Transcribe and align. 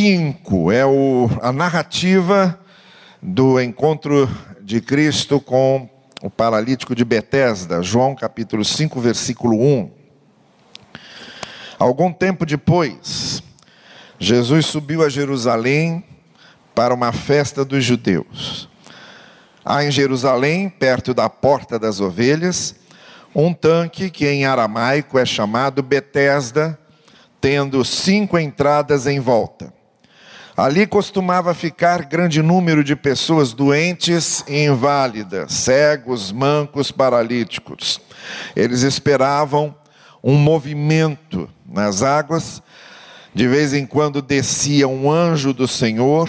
5 0.00 0.70
é 0.70 0.86
o, 0.86 1.28
a 1.42 1.50
narrativa 1.50 2.56
do 3.20 3.60
encontro 3.60 4.30
de 4.60 4.80
Cristo 4.80 5.40
com 5.40 5.90
o 6.22 6.30
paralítico 6.30 6.94
de 6.94 7.04
Betesda, 7.04 7.82
João 7.82 8.14
capítulo 8.14 8.64
5, 8.64 9.00
versículo 9.00 9.60
1. 9.60 9.90
Algum 11.80 12.12
tempo 12.12 12.46
depois, 12.46 13.42
Jesus 14.20 14.66
subiu 14.66 15.02
a 15.02 15.08
Jerusalém 15.08 16.04
para 16.76 16.94
uma 16.94 17.10
festa 17.10 17.64
dos 17.64 17.84
judeus. 17.84 18.68
Há 19.64 19.82
em 19.82 19.90
Jerusalém, 19.90 20.68
perto 20.68 21.12
da 21.12 21.28
porta 21.28 21.76
das 21.76 21.98
ovelhas, 21.98 22.76
um 23.34 23.52
tanque 23.52 24.10
que 24.10 24.28
em 24.28 24.46
aramaico 24.46 25.18
é 25.18 25.26
chamado 25.26 25.82
Betesda, 25.82 26.78
tendo 27.40 27.84
cinco 27.84 28.38
entradas 28.38 29.04
em 29.04 29.18
volta. 29.18 29.76
Ali 30.58 30.88
costumava 30.88 31.54
ficar 31.54 32.04
grande 32.04 32.42
número 32.42 32.82
de 32.82 32.96
pessoas 32.96 33.52
doentes 33.52 34.44
e 34.48 34.64
inválidas, 34.64 35.52
cegos, 35.52 36.32
mancos, 36.32 36.90
paralíticos. 36.90 38.00
Eles 38.56 38.82
esperavam 38.82 39.72
um 40.20 40.34
movimento 40.34 41.48
nas 41.64 42.02
águas. 42.02 42.60
De 43.32 43.46
vez 43.46 43.72
em 43.72 43.86
quando 43.86 44.20
descia 44.20 44.88
um 44.88 45.08
anjo 45.08 45.52
do 45.52 45.68
Senhor 45.68 46.28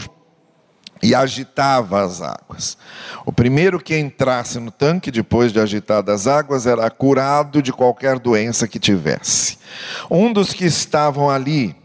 e 1.02 1.16
agitava 1.16 2.06
as 2.06 2.22
águas. 2.22 2.78
O 3.26 3.34
primeiro 3.34 3.80
que 3.80 3.98
entrasse 3.98 4.60
no 4.60 4.70
tanque 4.70 5.10
depois 5.10 5.52
de 5.52 5.60
agitadas 5.60 6.28
as 6.28 6.32
águas 6.32 6.68
era 6.68 6.88
curado 6.92 7.64
de 7.64 7.74
qualquer 7.74 8.20
doença 8.20 8.68
que 8.68 8.78
tivesse. 8.78 9.58
Um 10.08 10.32
dos 10.32 10.54
que 10.54 10.66
estavam 10.66 11.32
ali 11.32 11.76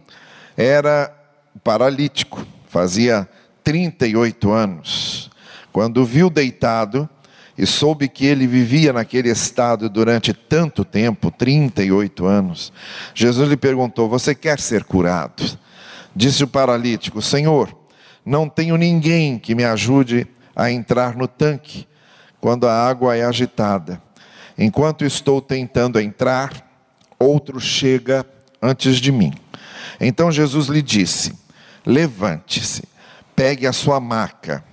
era 0.58 1.23
paralítico, 1.64 2.46
fazia 2.68 3.27
38 3.64 4.52
anos. 4.52 5.30
Quando 5.72 6.05
viu 6.05 6.28
deitado 6.28 7.08
e 7.56 7.66
soube 7.66 8.08
que 8.08 8.27
ele 8.27 8.47
vivia 8.47 8.92
naquele 8.92 9.30
estado 9.30 9.89
durante 9.89 10.34
tanto 10.34 10.84
tempo 10.84 11.30
38 11.30 12.27
anos 12.27 12.72
Jesus 13.14 13.48
lhe 13.48 13.56
perguntou: 13.56 14.08
Você 14.08 14.34
quer 14.34 14.61
ser 14.61 14.84
curado? 14.84 15.58
Disse 16.14 16.44
o 16.44 16.48
paralítico: 16.48 17.22
Senhor 17.22 17.74
não 18.24 18.48
tenho 18.48 18.77
ninguém 18.77 19.39
que 19.39 19.55
me 19.55 19.64
ajude 19.64 20.27
a 20.55 20.70
entrar 20.70 21.17
no 21.17 21.27
tanque 21.27 21.86
quando 22.41 22.69
a 22.69 22.74
água 22.74 23.17
é 23.17 23.24
agitada. 23.24 24.00
Enquanto 24.56 25.05
estou 25.05 25.41
tentando 25.41 25.98
entrar, 25.98 26.52
outro 27.19 27.58
chega 27.58 28.24
antes 28.62 28.98
de 28.98 29.11
mim. 29.11 29.33
Então 30.00 30.30
Jesus 30.30 30.69
lhe 30.69 30.83
disse: 30.83 31.44
Levante-se, 31.86 32.84
pegue 33.36 33.66
a 33.66 33.72
sua 33.72 34.00
maca 34.00 34.64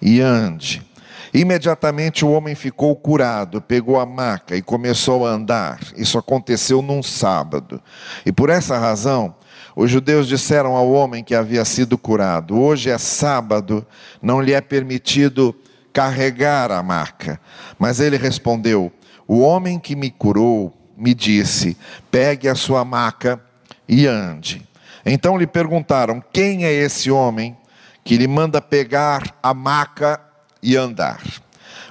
e 0.00 0.20
ande. 0.20 0.86
Imediatamente 1.32 2.24
o 2.24 2.30
homem 2.30 2.54
ficou 2.54 2.94
curado, 2.96 3.60
pegou 3.60 4.00
a 4.00 4.06
maca 4.06 4.56
e 4.56 4.62
começou 4.62 5.26
a 5.26 5.30
andar. 5.30 5.78
Isso 5.96 6.18
aconteceu 6.18 6.80
num 6.80 7.02
sábado. 7.02 7.82
E 8.24 8.32
por 8.32 8.48
essa 8.48 8.78
razão, 8.78 9.34
os 9.76 9.90
judeus 9.90 10.26
disseram 10.26 10.74
ao 10.74 10.90
homem 10.90 11.22
que 11.22 11.34
havia 11.34 11.64
sido 11.64 11.98
curado: 11.98 12.58
Hoje 12.58 12.90
é 12.90 12.98
sábado, 12.98 13.86
não 14.22 14.40
lhe 14.40 14.52
é 14.52 14.60
permitido 14.60 15.54
carregar 15.92 16.72
a 16.72 16.82
maca. 16.82 17.40
Mas 17.78 18.00
ele 18.00 18.16
respondeu: 18.16 18.92
O 19.26 19.40
homem 19.40 19.78
que 19.78 19.94
me 19.94 20.10
curou 20.10 20.76
me 20.96 21.14
disse: 21.14 21.76
Pegue 22.10 22.48
a 22.48 22.54
sua 22.54 22.84
maca 22.84 23.40
e 23.86 24.06
ande. 24.06 24.67
Então 25.10 25.38
lhe 25.38 25.46
perguntaram: 25.46 26.22
Quem 26.32 26.64
é 26.64 26.72
esse 26.72 27.10
homem 27.10 27.56
que 28.04 28.16
lhe 28.16 28.28
manda 28.28 28.60
pegar 28.60 29.34
a 29.42 29.54
maca 29.54 30.20
e 30.62 30.76
andar? 30.76 31.22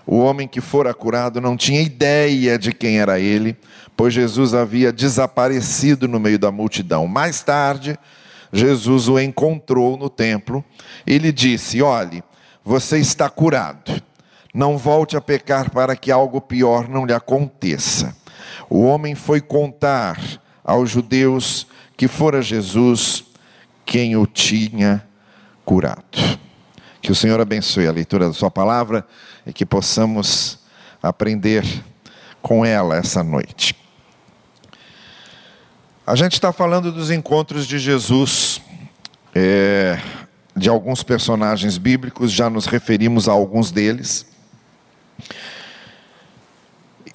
O 0.05 0.19
homem 0.19 0.47
que 0.47 0.61
fora 0.61 0.93
curado 0.93 1.41
não 1.41 1.57
tinha 1.57 1.81
ideia 1.81 2.57
de 2.57 2.71
quem 2.71 2.99
era 2.99 3.19
ele, 3.19 3.57
pois 3.95 4.13
Jesus 4.13 4.53
havia 4.53 4.93
desaparecido 4.93 6.07
no 6.07 6.19
meio 6.19 6.39
da 6.39 6.51
multidão. 6.51 7.07
Mais 7.07 7.41
tarde, 7.41 7.99
Jesus 8.53 9.09
o 9.09 9.19
encontrou 9.19 9.97
no 9.97 10.09
templo 10.09 10.63
e 11.05 11.17
lhe 11.17 11.31
disse: 11.31 11.81
Olhe, 11.81 12.23
você 12.63 12.99
está 12.99 13.29
curado. 13.29 14.01
Não 14.53 14.77
volte 14.77 15.17
a 15.17 15.21
pecar 15.21 15.69
para 15.71 15.95
que 15.95 16.11
algo 16.11 16.39
pior 16.39 16.87
não 16.87 17.05
lhe 17.05 17.13
aconteça. 17.13 18.15
O 18.69 18.83
homem 18.83 19.13
foi 19.13 19.41
contar 19.41 20.19
aos 20.63 20.89
judeus 20.89 21.67
que 21.97 22.07
fora 22.07 22.43
Jesus 22.43 23.25
quem 23.83 24.15
o 24.15 24.27
tinha 24.27 25.03
curado. 25.65 26.39
Que 27.01 27.11
o 27.11 27.15
Senhor 27.15 27.41
abençoe 27.41 27.87
a 27.87 27.91
leitura 27.91 28.27
da 28.27 28.33
Sua 28.33 28.51
palavra 28.51 29.05
e 29.45 29.51
que 29.51 29.65
possamos 29.65 30.59
aprender 31.01 31.65
com 32.41 32.63
ela 32.63 32.95
essa 32.95 33.23
noite. 33.23 33.75
A 36.05 36.15
gente 36.15 36.33
está 36.33 36.53
falando 36.53 36.91
dos 36.91 37.09
encontros 37.09 37.65
de 37.65 37.79
Jesus, 37.79 38.61
é, 39.33 39.99
de 40.55 40.69
alguns 40.69 41.03
personagens 41.03 41.77
bíblicos, 41.77 42.31
já 42.31 42.49
nos 42.49 42.65
referimos 42.65 43.27
a 43.27 43.31
alguns 43.31 43.71
deles. 43.71 44.25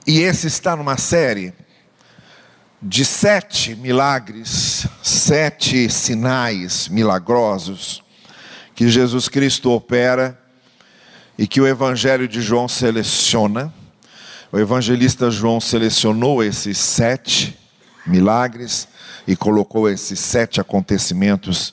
E 0.06 0.20
esse 0.20 0.48
está 0.48 0.74
numa 0.74 0.96
série 0.96 1.54
de 2.82 3.04
sete 3.04 3.76
milagres, 3.76 4.88
sete 5.04 5.88
sinais 5.88 6.88
milagrosos 6.88 8.02
que 8.74 8.88
Jesus 8.88 9.28
Cristo 9.28 9.70
opera 9.70 10.36
e 11.38 11.46
que 11.46 11.60
o 11.60 11.66
Evangelho 11.66 12.26
de 12.26 12.42
João 12.42 12.66
seleciona. 12.66 13.72
O 14.50 14.58
evangelista 14.58 15.30
João 15.30 15.60
selecionou 15.60 16.42
esses 16.42 16.76
sete 16.76 17.56
milagres 18.04 18.88
e 19.26 19.36
colocou 19.36 19.88
esses 19.88 20.18
sete 20.18 20.60
acontecimentos 20.60 21.72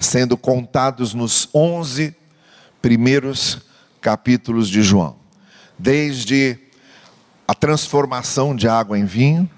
sendo 0.00 0.36
contados 0.36 1.14
nos 1.14 1.48
onze 1.54 2.14
primeiros 2.82 3.58
capítulos 4.00 4.68
de 4.68 4.82
João, 4.82 5.16
desde 5.78 6.58
a 7.46 7.54
transformação 7.54 8.54
de 8.54 8.68
água 8.68 8.98
em 8.98 9.06
vinho, 9.06 9.48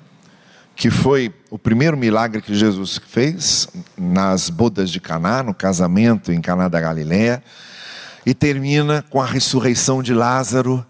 que 0.81 0.89
foi 0.89 1.31
o 1.51 1.59
primeiro 1.59 1.95
milagre 1.95 2.41
que 2.41 2.55
Jesus 2.55 2.99
fez 3.07 3.69
nas 3.99 4.49
bodas 4.49 4.89
de 4.89 4.99
Caná, 4.99 5.43
no 5.43 5.53
casamento 5.53 6.33
em 6.33 6.41
Caná 6.41 6.69
da 6.69 6.81
Galileia, 6.81 7.45
e 8.25 8.33
termina 8.33 9.05
com 9.11 9.21
a 9.21 9.27
ressurreição 9.27 10.03
de 10.03 10.15
Lázaro 10.15 10.83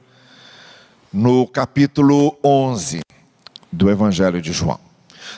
no 1.12 1.45
capítulo 1.45 2.39
11 2.45 3.01
do 3.73 3.91
Evangelho 3.91 4.41
de 4.41 4.53
João. 4.53 4.78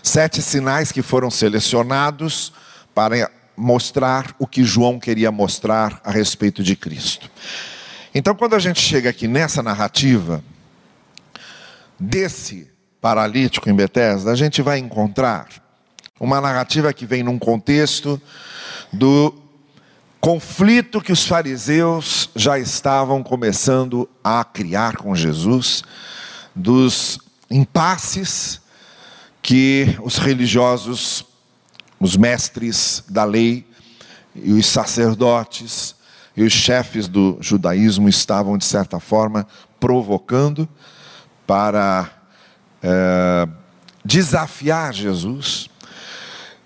Sete 0.03 0.43
sinais 0.43 0.93
que 0.93 1.01
foram 1.01 1.31
selecionados 1.31 2.53
para 2.95 3.31
mostrar 3.57 4.37
o 4.39 4.47
que 4.47 4.65
João 4.65 5.01
queria 5.01 5.33
mostrar 5.33 5.99
a 6.05 6.11
respeito 6.11 6.63
de 6.63 6.77
Cristo. 6.77 7.31
Então, 8.15 8.35
quando 8.35 8.55
a 8.55 8.59
gente 8.59 8.83
chega 8.83 9.09
aqui 9.09 9.27
nessa 9.27 9.63
narrativa 9.63 10.45
desse 11.99 12.71
paralítico 13.03 13.69
em 13.69 13.75
Betesda, 13.75 14.31
a 14.31 14.37
gente 14.37 14.63
vai 14.63 14.79
encontrar 14.79 15.49
uma 16.21 16.41
narrativa 16.41 16.93
que 16.93 17.05
vem 17.05 17.25
num 17.25 17.37
contexto 17.37 18.23
do 18.93 19.35
conflito 20.21 21.01
que 21.01 21.11
os 21.11 21.27
fariseus 21.27 22.31
já 22.37 22.61
estavam 22.61 23.21
começando 23.21 24.09
a 24.23 24.45
criar 24.45 24.97
com 24.97 25.17
Jesus, 25.17 25.83
dos 26.55 27.19
impasses 27.51 28.61
que 29.43 29.99
os 30.01 30.19
religiosos, 30.19 31.25
os 31.99 32.17
mestres 32.17 33.03
da 33.09 33.25
lei 33.25 33.67
e 34.33 34.53
os 34.53 34.67
sacerdotes 34.67 35.97
e 36.37 36.45
os 36.45 36.53
chefes 36.53 37.09
do 37.09 37.37
judaísmo 37.41 38.09
estavam, 38.09 38.57
de 38.57 38.65
certa 38.65 39.01
forma, 39.01 39.45
provocando 39.81 40.69
para 41.45 42.22
é, 42.83 43.49
desafiar 44.05 44.93
Jesus. 44.93 45.71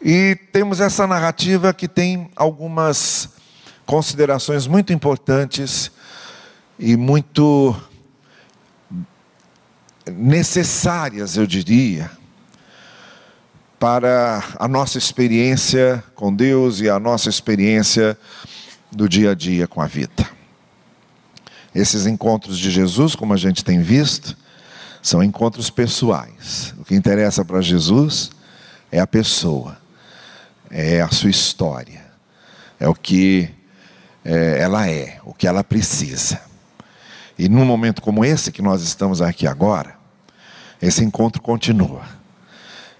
E 0.01 0.37
temos 0.53 0.81
essa 0.81 1.07
narrativa 1.07 1.75
que 1.75 1.89
tem 1.89 2.31
algumas 2.37 3.31
considerações 3.85 4.67
muito 4.67 4.93
importantes 4.93 5.91
e 6.79 6.97
muito 6.97 7.75
necessárias, 10.07 11.37
eu 11.37 11.47
diria, 11.47 12.11
para 13.79 14.43
a 14.59 14.69
nossa 14.69 14.99
experiência 14.99 16.03
com 16.15 16.35
Deus 16.35 16.81
e 16.81 16.89
a 16.89 16.99
nossa 16.99 17.29
experiência 17.29 18.17
do 18.91 19.09
dia 19.09 19.33
a 19.33 19.35
dia 19.35 19.67
com 19.67 19.81
a 19.81 19.87
vida. 19.87 20.29
Esses 21.75 22.07
encontros 22.07 22.59
de 22.59 22.71
Jesus, 22.71 23.15
como 23.15 23.35
a 23.35 23.37
gente 23.37 23.65
tem 23.65 23.83
visto, 23.83 24.37
são 25.07 25.23
encontros 25.23 25.71
pessoais. 25.71 26.75
O 26.79 26.85
que 26.85 26.93
interessa 26.93 27.45
para 27.45 27.61
Jesus 27.61 28.33
é 28.91 28.99
a 28.99 29.07
pessoa, 29.07 29.79
é 30.69 31.01
a 31.01 31.09
sua 31.11 31.31
história. 31.31 32.05
é 32.81 32.89
o 32.89 32.95
que 32.95 33.49
é, 34.25 34.59
ela 34.59 34.91
é, 34.91 35.21
o 35.25 35.33
que 35.33 35.47
ela 35.47 35.63
precisa. 35.63 36.41
E 37.39 37.49
num 37.49 37.65
momento 37.65 38.03
como 38.03 38.25
esse 38.25 38.51
que 38.51 38.61
nós 38.61 38.83
estamos 38.83 39.23
aqui 39.23 39.47
agora, 39.47 39.97
esse 40.83 41.05
encontro 41.05 41.41
continua. 41.41 42.03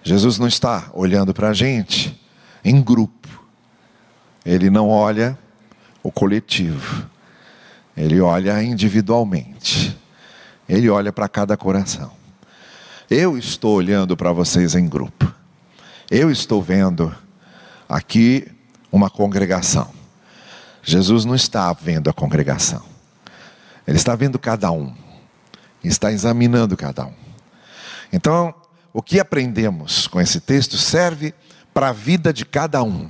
Jesus 0.01 0.39
não 0.39 0.47
está 0.47 0.89
olhando 0.93 1.33
para 1.33 1.49
a 1.49 1.53
gente 1.53 2.17
em 2.63 2.81
grupo, 2.81 3.27
ele 4.45 4.69
não 4.69 4.87
olha 4.87 5.37
o 6.01 6.09
coletivo, 6.09 7.05
ele 7.97 8.21
olha 8.21 8.63
individualmente, 8.63 9.97
ele 10.67 10.89
olha 10.89 11.11
para 11.11 11.27
cada 11.27 11.55
coração. 11.55 12.11
Eu 13.09 13.37
estou 13.37 13.75
olhando 13.75 14.17
para 14.17 14.31
vocês 14.31 14.75
em 14.75 14.87
grupo, 14.87 15.33
eu 16.11 16.29
estou 16.29 16.61
vendo 16.61 17.13
aqui 17.87 18.47
uma 18.91 19.09
congregação. 19.09 19.89
Jesus 20.83 21.25
não 21.25 21.35
está 21.35 21.71
vendo 21.73 22.09
a 22.09 22.13
congregação, 22.13 22.83
ele 23.85 23.97
está 23.97 24.15
vendo 24.15 24.37
cada 24.37 24.71
um, 24.71 24.93
está 25.83 26.11
examinando 26.11 26.75
cada 26.75 27.05
um. 27.05 27.13
Então, 28.11 28.53
o 28.93 29.01
que 29.01 29.19
aprendemos 29.19 30.07
com 30.07 30.19
esse 30.19 30.39
texto 30.39 30.77
serve 30.77 31.33
para 31.73 31.89
a 31.89 31.93
vida 31.93 32.33
de 32.33 32.45
cada 32.45 32.81
um, 32.83 33.09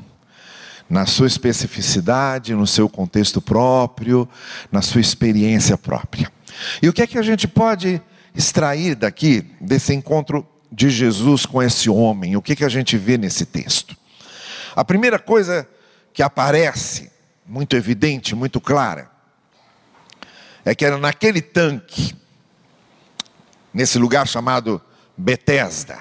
na 0.90 1.06
sua 1.06 1.28
especificidade, 1.28 2.54
no 2.54 2.68
seu 2.68 2.90
contexto 2.90 3.42
próprio, 3.42 4.28
na 4.72 4.82
sua 4.82 5.02
experiência 5.02 5.78
própria. 5.78 6.32
E 6.82 6.90
o 6.90 6.94
que 6.94 7.02
é 7.02 7.08
que 7.08 7.18
a 7.18 7.22
gente 7.22 7.48
pode 7.48 8.02
extrair 8.34 8.96
daqui, 8.96 9.42
desse 9.60 9.94
encontro 9.94 10.48
de 10.72 10.90
Jesus 10.90 11.46
com 11.46 11.62
esse 11.62 11.90
homem? 11.90 12.36
O 12.36 12.42
que, 12.42 12.54
é 12.54 12.56
que 12.56 12.66
a 12.66 12.70
gente 12.70 12.98
vê 12.98 13.18
nesse 13.18 13.46
texto? 13.46 13.96
A 14.76 14.86
primeira 14.86 15.18
coisa 15.18 15.68
que 16.14 16.22
aparece, 16.22 17.12
muito 17.46 17.76
evidente, 17.76 18.36
muito 18.36 18.60
clara, 18.60 19.10
é 20.64 20.76
que 20.76 20.86
era 20.86 20.98
naquele 20.98 21.42
tanque, 21.42 22.16
nesse 23.74 23.98
lugar 23.98 24.28
chamado 24.28 24.82
Betesda. 25.18 26.00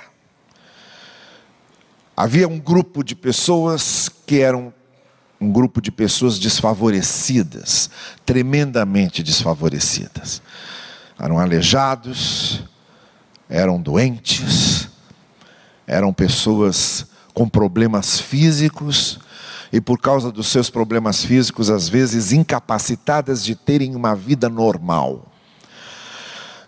Havia 2.16 2.48
um 2.48 2.58
grupo 2.58 3.04
de 3.04 3.14
pessoas 3.14 4.08
que 4.26 4.40
eram 4.40 4.72
um 5.40 5.50
grupo 5.50 5.80
de 5.80 5.90
pessoas 5.90 6.38
desfavorecidas, 6.38 7.90
tremendamente 8.24 9.22
desfavorecidas. 9.22 10.40
Eram 11.18 11.38
aleijados, 11.38 12.62
eram 13.48 13.80
doentes, 13.80 14.88
eram 15.86 16.12
pessoas 16.12 17.06
com 17.32 17.48
problemas 17.48 18.20
físicos 18.20 19.18
e 19.72 19.80
por 19.80 20.00
causa 20.00 20.32
dos 20.32 20.48
seus 20.48 20.70
problemas 20.70 21.24
físicos, 21.24 21.70
às 21.70 21.88
vezes 21.88 22.32
incapacitadas 22.32 23.44
de 23.44 23.54
terem 23.54 23.94
uma 23.94 24.14
vida 24.14 24.48
normal, 24.48 25.30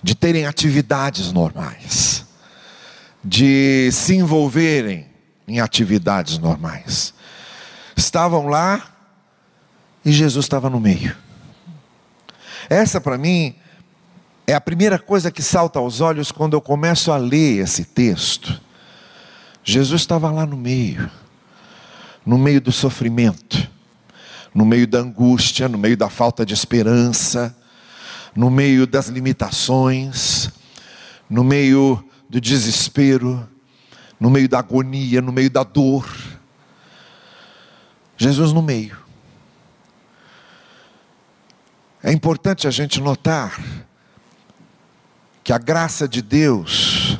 de 0.03 0.15
terem 0.15 0.47
atividades 0.47 1.33
normais 1.33 2.29
de 3.25 3.91
se 3.93 4.15
envolverem 4.15 5.07
em 5.47 5.61
atividades 5.61 6.39
normais. 6.39 7.15
Estavam 7.99 8.47
lá 8.47 8.81
e 10.05 10.13
Jesus 10.13 10.45
estava 10.45 10.71
no 10.71 10.79
meio. 10.79 11.17
Essa 12.71 13.01
para 13.01 13.19
mim 13.19 13.57
é 14.47 14.55
a 14.55 14.61
primeira 14.61 15.01
coisa 15.01 15.33
que 15.33 15.43
salta 15.43 15.81
aos 15.81 16.01
olhos 16.01 16.31
quando 16.31 16.55
eu 16.55 16.61
começo 16.61 17.11
a 17.11 17.17
ler 17.17 17.59
esse 17.59 17.85
texto. 17.85 18.63
Jesus 19.65 20.03
estava 20.03 20.31
lá 20.31 20.47
no 20.47 20.57
meio, 20.57 21.11
no 22.25 22.39
meio 22.39 22.61
do 22.61 22.71
sofrimento, 22.71 23.69
no 24.55 24.65
meio 24.65 24.87
da 24.87 25.01
angústia, 25.01 25.69
no 25.69 25.77
meio 25.77 25.97
da 25.97 26.09
falta 26.09 26.47
de 26.47 26.55
esperança, 26.55 27.53
no 28.33 28.49
meio 28.49 28.87
das 28.87 29.09
limitações, 29.09 30.51
no 31.29 31.43
meio 31.43 32.03
do 32.31 32.41
desespero, 32.41 33.45
no 34.21 34.31
meio 34.31 34.49
da 34.49 34.61
agonia, 34.61 35.21
no 35.21 35.33
meio 35.33 35.51
da 35.51 35.65
dor. 35.65 36.09
Jesus 38.19 38.53
no 38.53 38.61
meio. 38.61 38.99
É 42.03 42.13
importante 42.13 42.67
a 42.67 42.71
gente 42.71 43.01
notar 43.01 43.59
que 45.45 45.53
a 45.53 45.59
graça 45.59 46.09
de 46.09 46.21
Deus 46.21 47.17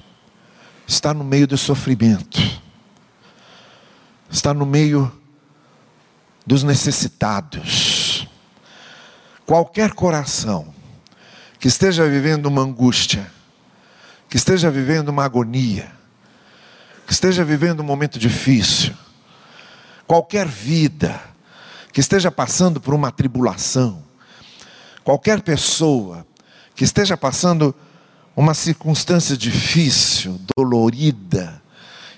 está 0.87 1.15
no 1.15 1.23
meio 1.23 1.47
do 1.47 1.57
sofrimento, 1.57 2.41
está 4.29 4.53
no 4.53 4.67
meio 4.67 5.11
dos 6.45 6.65
necessitados. 6.65 8.27
Qualquer 9.47 9.93
coração 9.93 10.75
que 11.61 11.69
esteja 11.69 12.09
vivendo 12.09 12.47
uma 12.47 12.63
angústia, 12.63 13.31
que 14.29 14.37
esteja 14.37 14.71
vivendo 14.71 15.11
uma 15.11 15.25
agonia, 15.25 15.91
que 17.07 17.13
esteja 17.13 17.45
vivendo 17.45 17.81
um 17.81 17.85
momento 17.85 18.19
difícil, 18.19 18.95
qualquer 20.09 20.49
vida 20.49 21.21
que 21.93 22.01
esteja 22.01 22.31
passando 22.31 22.81
por 22.81 22.95
uma 22.95 23.13
tribulação, 23.13 24.03
qualquer 25.05 25.43
pessoa 25.43 26.27
que 26.75 26.83
esteja 26.83 27.15
passando 27.15 27.75
uma 28.35 28.55
circunstância 28.55 29.37
difícil, 29.37 30.41
dolorida, 30.57 31.63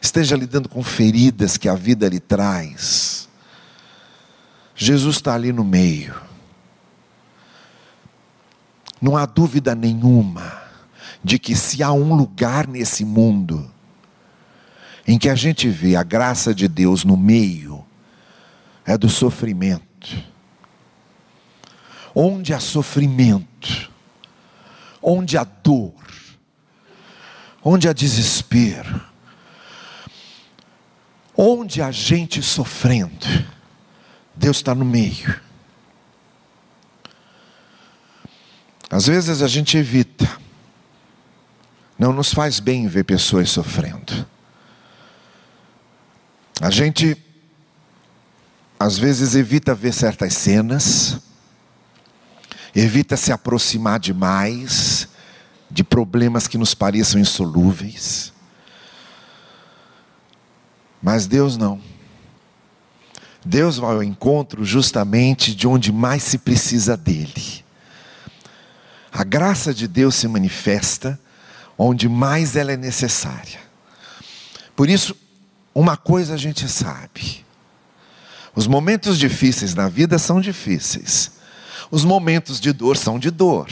esteja 0.00 0.37
lidando 0.37 0.69
com 0.69 0.84
feridas 0.84 1.56
que 1.56 1.69
a 1.69 1.75
vida 1.75 2.08
lhe 2.08 2.20
traz, 2.20 3.28
Jesus 4.76 5.16
está 5.16 5.34
ali 5.34 5.52
no 5.52 5.64
meio. 5.64 6.14
Não 9.02 9.16
há 9.16 9.26
dúvida 9.26 9.75
nenhuma 9.75 10.62
de 11.25 11.38
que 11.38 11.56
se 11.56 11.82
há 11.82 11.93
um 11.93 12.14
lugar 12.14 12.69
nesse 12.69 13.04
mundo 13.04 13.70
em 15.10 15.18
que 15.18 15.28
a 15.28 15.34
gente 15.34 15.68
vê 15.68 15.96
a 15.96 16.04
graça 16.04 16.54
de 16.54 16.68
Deus 16.68 17.02
no 17.02 17.16
meio, 17.16 17.84
é 18.86 18.96
do 18.96 19.08
sofrimento. 19.08 20.24
Onde 22.14 22.54
há 22.54 22.60
sofrimento, 22.60 23.90
onde 25.02 25.36
há 25.36 25.42
dor, 25.42 25.92
onde 27.60 27.88
há 27.88 27.92
desespero, 27.92 29.04
onde 31.36 31.82
há 31.82 31.90
gente 31.90 32.40
sofrendo, 32.40 33.26
Deus 34.32 34.58
está 34.58 34.76
no 34.76 34.84
meio. 34.84 35.40
Às 38.88 39.08
vezes 39.08 39.43
a 39.43 39.48
gente 39.48 39.76
evita, 39.76 40.38
não 41.98 42.12
nos 42.12 42.32
faz 42.32 42.60
bem 42.60 42.86
ver 42.86 43.02
pessoas 43.02 43.50
sofrendo. 43.50 44.24
A 46.60 46.69
gente, 46.70 47.17
às 48.79 48.98
vezes, 48.98 49.34
evita 49.34 49.74
ver 49.74 49.94
certas 49.94 50.34
cenas, 50.34 51.19
evita 52.74 53.17
se 53.17 53.32
aproximar 53.32 53.98
demais 53.98 55.08
de 55.70 55.82
problemas 55.82 56.46
que 56.46 56.58
nos 56.58 56.74
pareçam 56.74 57.19
insolúveis. 57.19 58.31
Mas 61.02 61.26
Deus 61.26 61.56
não. 61.56 61.81
Deus 63.43 63.79
vai 63.79 63.94
ao 63.94 64.02
encontro 64.02 64.62
justamente 64.62 65.55
de 65.55 65.67
onde 65.67 65.90
mais 65.90 66.22
se 66.22 66.36
precisa 66.36 66.94
dele. 66.94 67.64
A 69.10 69.24
graça 69.24 69.72
de 69.72 69.88
Deus 69.88 70.14
se 70.14 70.29
manifesta 70.29 71.19
onde 71.79 72.06
mais 72.06 72.55
ela 72.55 72.72
é 72.72 72.76
necessária. 72.76 73.60
Por 74.76 74.90
isso, 74.90 75.17
uma 75.81 75.96
coisa 75.96 76.34
a 76.34 76.37
gente 76.37 76.69
sabe: 76.69 77.44
os 78.55 78.67
momentos 78.67 79.19
difíceis 79.19 79.75
na 79.75 79.89
vida 79.89 80.19
são 80.19 80.39
difíceis, 80.39 81.32
os 81.91 82.05
momentos 82.05 82.60
de 82.60 82.70
dor 82.70 82.99
são 82.99 83.19
de 83.19 83.31
dor, 83.31 83.69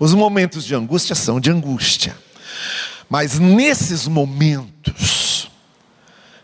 os 0.00 0.12
momentos 0.12 0.64
de 0.64 0.74
angústia 0.74 1.14
são 1.14 1.38
de 1.38 1.48
angústia. 1.48 2.16
Mas 3.08 3.38
nesses 3.38 4.08
momentos 4.08 5.50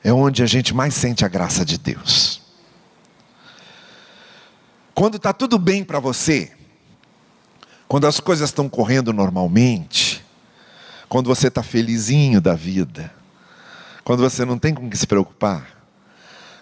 é 0.05 0.13
onde 0.13 0.43
a 0.43 0.47
gente 0.47 0.73
mais 0.73 0.95
sente 0.95 1.25
a 1.25 1.29
graça 1.29 1.65
de 1.65 1.79
Deus. 1.79 2.41
Quando 4.95 5.17
está 5.17 5.33
tudo 5.33 5.59
bem 5.59 5.83
para 5.83 5.99
você, 5.99 6.53
quando 7.89 8.07
as 8.07 8.21
coisas 8.21 8.51
estão 8.51 8.69
correndo 8.69 9.13
normalmente, 9.13 10.25
quando 11.09 11.27
você 11.27 11.49
está 11.49 11.63
felizinho 11.63 12.41
da 12.41 12.55
vida, 12.55 13.16
quando 14.07 14.21
você 14.21 14.45
não 14.45 14.57
tem 14.57 14.73
com 14.73 14.89
que 14.89 14.97
se 14.97 15.05
preocupar, 15.05 15.67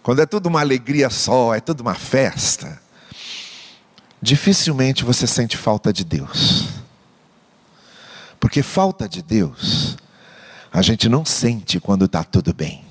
quando 0.03 0.23
é 0.23 0.25
tudo 0.25 0.47
uma 0.47 0.61
alegria 0.61 1.11
só, 1.11 1.55
é 1.55 1.61
tudo 1.61 1.83
uma 1.83 1.95
festa, 1.95 2.81
dificilmente 4.21 5.05
você 5.05 5.27
sente 5.27 5.55
falta 5.55 5.93
de 5.93 6.07
Deus. 6.07 6.69
Porque 8.41 8.63
falta 8.63 9.07
de 9.07 9.21
Deus, 9.21 9.99
a 10.73 10.81
gente 10.81 11.07
não 11.07 11.23
sente 11.23 11.79
quando 11.79 12.07
está 12.07 12.25
tudo 12.25 12.55
bem. 12.55 12.83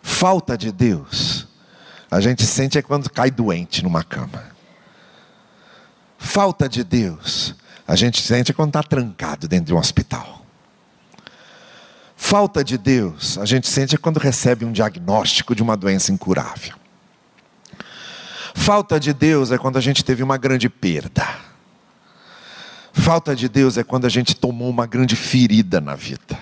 Falta 0.00 0.56
de 0.56 0.72
Deus, 0.72 1.46
a 2.10 2.18
gente 2.18 2.46
sente 2.46 2.78
é 2.78 2.82
quando 2.82 3.10
cai 3.10 3.30
doente 3.30 3.84
numa 3.84 4.02
cama. 4.02 4.42
Falta 6.16 6.66
de 6.66 6.82
Deus, 6.82 7.54
a 7.86 7.94
gente 7.94 8.22
sente 8.22 8.52
é 8.52 8.54
quando 8.54 8.70
está 8.70 8.82
trancado 8.82 9.46
dentro 9.46 9.66
de 9.66 9.74
um 9.74 9.78
hospital. 9.78 10.39
Falta 12.30 12.62
de 12.62 12.78
Deus, 12.78 13.36
a 13.38 13.44
gente 13.44 13.68
sente 13.68 13.96
é 13.96 13.98
quando 13.98 14.18
recebe 14.18 14.64
um 14.64 14.70
diagnóstico 14.70 15.52
de 15.52 15.64
uma 15.64 15.76
doença 15.76 16.12
incurável. 16.12 16.76
Falta 18.54 19.00
de 19.00 19.12
Deus 19.12 19.50
é 19.50 19.58
quando 19.58 19.78
a 19.78 19.80
gente 19.80 20.04
teve 20.04 20.22
uma 20.22 20.36
grande 20.36 20.68
perda. 20.68 21.26
Falta 22.92 23.34
de 23.34 23.48
Deus 23.48 23.76
é 23.76 23.82
quando 23.82 24.04
a 24.04 24.08
gente 24.08 24.36
tomou 24.36 24.70
uma 24.70 24.86
grande 24.86 25.16
ferida 25.16 25.80
na 25.80 25.96
vida. 25.96 26.38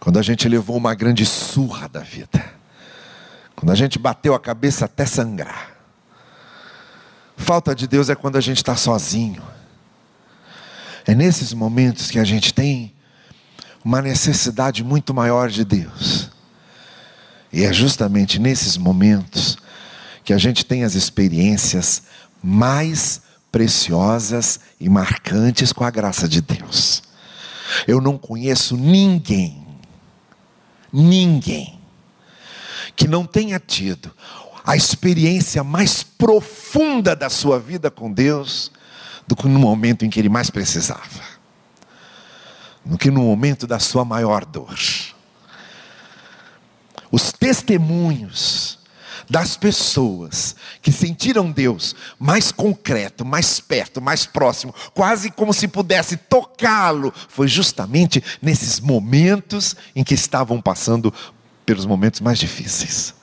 Quando 0.00 0.18
a 0.18 0.22
gente 0.22 0.48
levou 0.48 0.78
uma 0.78 0.94
grande 0.94 1.26
surra 1.26 1.86
da 1.86 2.00
vida. 2.00 2.42
Quando 3.54 3.70
a 3.70 3.74
gente 3.74 3.98
bateu 3.98 4.34
a 4.34 4.40
cabeça 4.40 4.86
até 4.86 5.04
sangrar. 5.04 5.76
Falta 7.36 7.74
de 7.74 7.86
Deus 7.86 8.08
é 8.08 8.14
quando 8.14 8.36
a 8.36 8.40
gente 8.40 8.56
está 8.56 8.76
sozinho. 8.76 9.42
É 11.04 11.14
nesses 11.14 11.52
momentos 11.52 12.10
que 12.10 12.18
a 12.18 12.24
gente 12.24 12.54
tem 12.54 12.94
uma 13.84 14.00
necessidade 14.00 14.82
muito 14.82 15.12
maior 15.12 15.50
de 15.50 15.64
Deus. 15.64 16.30
E 17.52 17.64
é 17.64 17.72
justamente 17.72 18.38
nesses 18.38 18.76
momentos 18.76 19.58
que 20.24 20.32
a 20.32 20.38
gente 20.38 20.64
tem 20.64 20.84
as 20.84 20.94
experiências 20.94 22.02
mais 22.42 23.20
preciosas 23.52 24.58
e 24.80 24.88
marcantes 24.88 25.72
com 25.72 25.84
a 25.84 25.90
graça 25.90 26.26
de 26.26 26.40
Deus. 26.40 27.02
Eu 27.86 28.00
não 28.00 28.18
conheço 28.18 28.76
ninguém, 28.76 29.64
ninguém, 30.92 31.78
que 32.96 33.06
não 33.06 33.24
tenha 33.24 33.60
tido 33.60 34.12
a 34.64 34.76
experiência 34.76 35.62
mais 35.62 36.02
profunda 36.02 37.14
da 37.14 37.28
sua 37.28 37.60
vida 37.60 37.90
com 37.90 38.10
Deus 38.10 38.72
do 39.26 39.36
que 39.36 39.46
no 39.46 39.58
momento 39.58 40.04
em 40.04 40.10
que 40.10 40.18
ele 40.18 40.28
mais 40.28 40.50
precisava, 40.50 41.22
do 42.84 42.98
que 42.98 43.10
no 43.10 43.22
momento 43.22 43.66
da 43.66 43.78
sua 43.78 44.04
maior 44.04 44.44
dor. 44.44 44.76
Os 47.10 47.32
testemunhos 47.32 48.78
das 49.28 49.56
pessoas 49.56 50.54
que 50.82 50.92
sentiram 50.92 51.50
Deus 51.50 51.94
mais 52.18 52.52
concreto, 52.52 53.24
mais 53.24 53.60
perto, 53.60 54.00
mais 54.00 54.26
próximo, 54.26 54.74
quase 54.92 55.30
como 55.30 55.52
se 55.54 55.66
pudesse 55.66 56.16
tocá-lo, 56.16 57.12
foi 57.28 57.48
justamente 57.48 58.22
nesses 58.42 58.80
momentos 58.80 59.74
em 59.94 60.04
que 60.04 60.14
estavam 60.14 60.60
passando 60.60 61.12
pelos 61.64 61.86
momentos 61.86 62.20
mais 62.20 62.38
difíceis, 62.38 63.14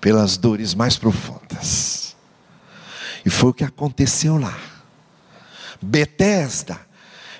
pelas 0.00 0.36
dores 0.36 0.74
mais 0.74 0.96
profundas. 0.96 2.16
E 3.24 3.30
foi 3.30 3.50
o 3.50 3.54
que 3.54 3.64
aconteceu 3.64 4.38
lá. 4.38 4.58
Betesda 5.80 6.87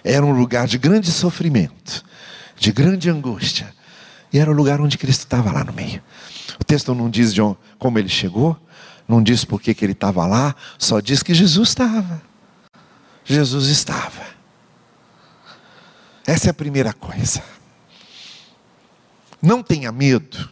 era 0.08 0.24
um 0.24 0.32
lugar 0.32 0.66
de 0.66 0.78
grande 0.78 1.12
sofrimento, 1.12 2.02
de 2.56 2.72
grande 2.72 3.10
angústia, 3.10 3.74
e 4.32 4.38
era 4.38 4.50
o 4.50 4.54
lugar 4.54 4.80
onde 4.80 4.96
Cristo 4.96 5.20
estava 5.20 5.52
lá 5.52 5.62
no 5.62 5.72
meio. 5.72 6.02
O 6.58 6.64
texto 6.64 6.94
não 6.94 7.10
diz 7.10 7.32
de 7.34 7.42
onde, 7.42 7.58
como 7.78 7.98
ele 7.98 8.08
chegou, 8.08 8.58
não 9.06 9.22
diz 9.22 9.44
por 9.44 9.60
que 9.60 9.76
ele 9.82 9.92
estava 9.92 10.26
lá, 10.26 10.54
só 10.78 11.00
diz 11.00 11.22
que 11.22 11.34
Jesus 11.34 11.68
estava. 11.68 12.22
Jesus 13.24 13.66
estava. 13.68 14.26
Essa 16.26 16.48
é 16.48 16.50
a 16.50 16.54
primeira 16.54 16.92
coisa. 16.92 17.42
Não 19.40 19.62
tenha 19.62 19.92
medo 19.92 20.50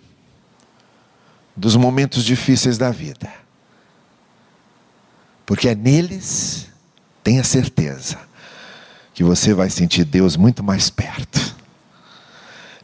dos 1.56 1.76
momentos 1.76 2.22
difíceis 2.22 2.76
da 2.76 2.90
vida, 2.90 3.32
porque 5.46 5.70
é 5.70 5.74
neles, 5.74 6.68
tenha 7.24 7.42
certeza, 7.42 8.18
que 9.16 9.24
você 9.24 9.54
vai 9.54 9.70
sentir 9.70 10.04
Deus 10.04 10.36
muito 10.36 10.62
mais 10.62 10.90
perto. 10.90 11.56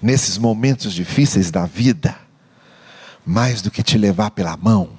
Nesses 0.01 0.39
momentos 0.39 0.95
difíceis 0.95 1.51
da 1.51 1.67
vida, 1.67 2.19
mais 3.25 3.61
do 3.61 3.71
que 3.71 3.83
te 3.83 3.99
levar 3.99 4.31
pela 4.31 4.57
mão, 4.57 4.97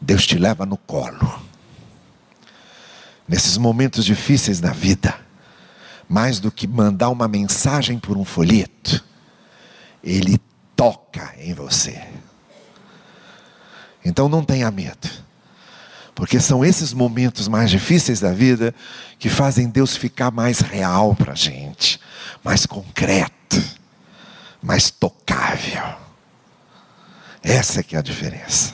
Deus 0.00 0.26
te 0.26 0.38
leva 0.38 0.64
no 0.64 0.78
colo. 0.78 1.42
Nesses 3.28 3.58
momentos 3.58 4.02
difíceis 4.02 4.60
da 4.60 4.72
vida, 4.72 5.14
mais 6.08 6.40
do 6.40 6.50
que 6.50 6.66
mandar 6.66 7.10
uma 7.10 7.28
mensagem 7.28 7.98
por 7.98 8.16
um 8.16 8.24
folheto, 8.24 9.04
Ele 10.02 10.40
toca 10.74 11.34
em 11.36 11.52
você. 11.52 12.02
Então 14.02 14.26
não 14.26 14.42
tenha 14.42 14.70
medo, 14.70 15.06
porque 16.14 16.38
são 16.38 16.64
esses 16.64 16.92
momentos 16.92 17.48
mais 17.48 17.70
difíceis 17.70 18.20
da 18.20 18.32
vida 18.32 18.74
que 19.18 19.28
fazem 19.28 19.68
Deus 19.68 19.96
ficar 19.96 20.30
mais 20.30 20.60
real 20.60 21.14
para 21.14 21.32
a 21.32 21.36
gente, 21.36 22.00
mais 22.42 22.66
concreto, 22.66 23.62
mais 24.62 24.90
tocável. 24.90 25.96
Essa 27.42 27.80
é 27.80 27.82
que 27.82 27.96
é 27.96 27.98
a 27.98 28.02
diferença. 28.02 28.72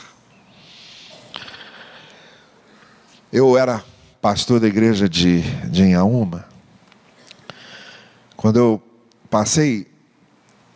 Eu 3.33 3.57
era 3.57 3.83
pastor 4.21 4.61
da 4.61 4.67
igreja 4.67 5.09
de, 5.09 5.41
de 5.69 5.83
Inhaúma. 5.83 6.45
Quando 8.37 8.59
eu 8.59 8.83
passei, 9.31 9.90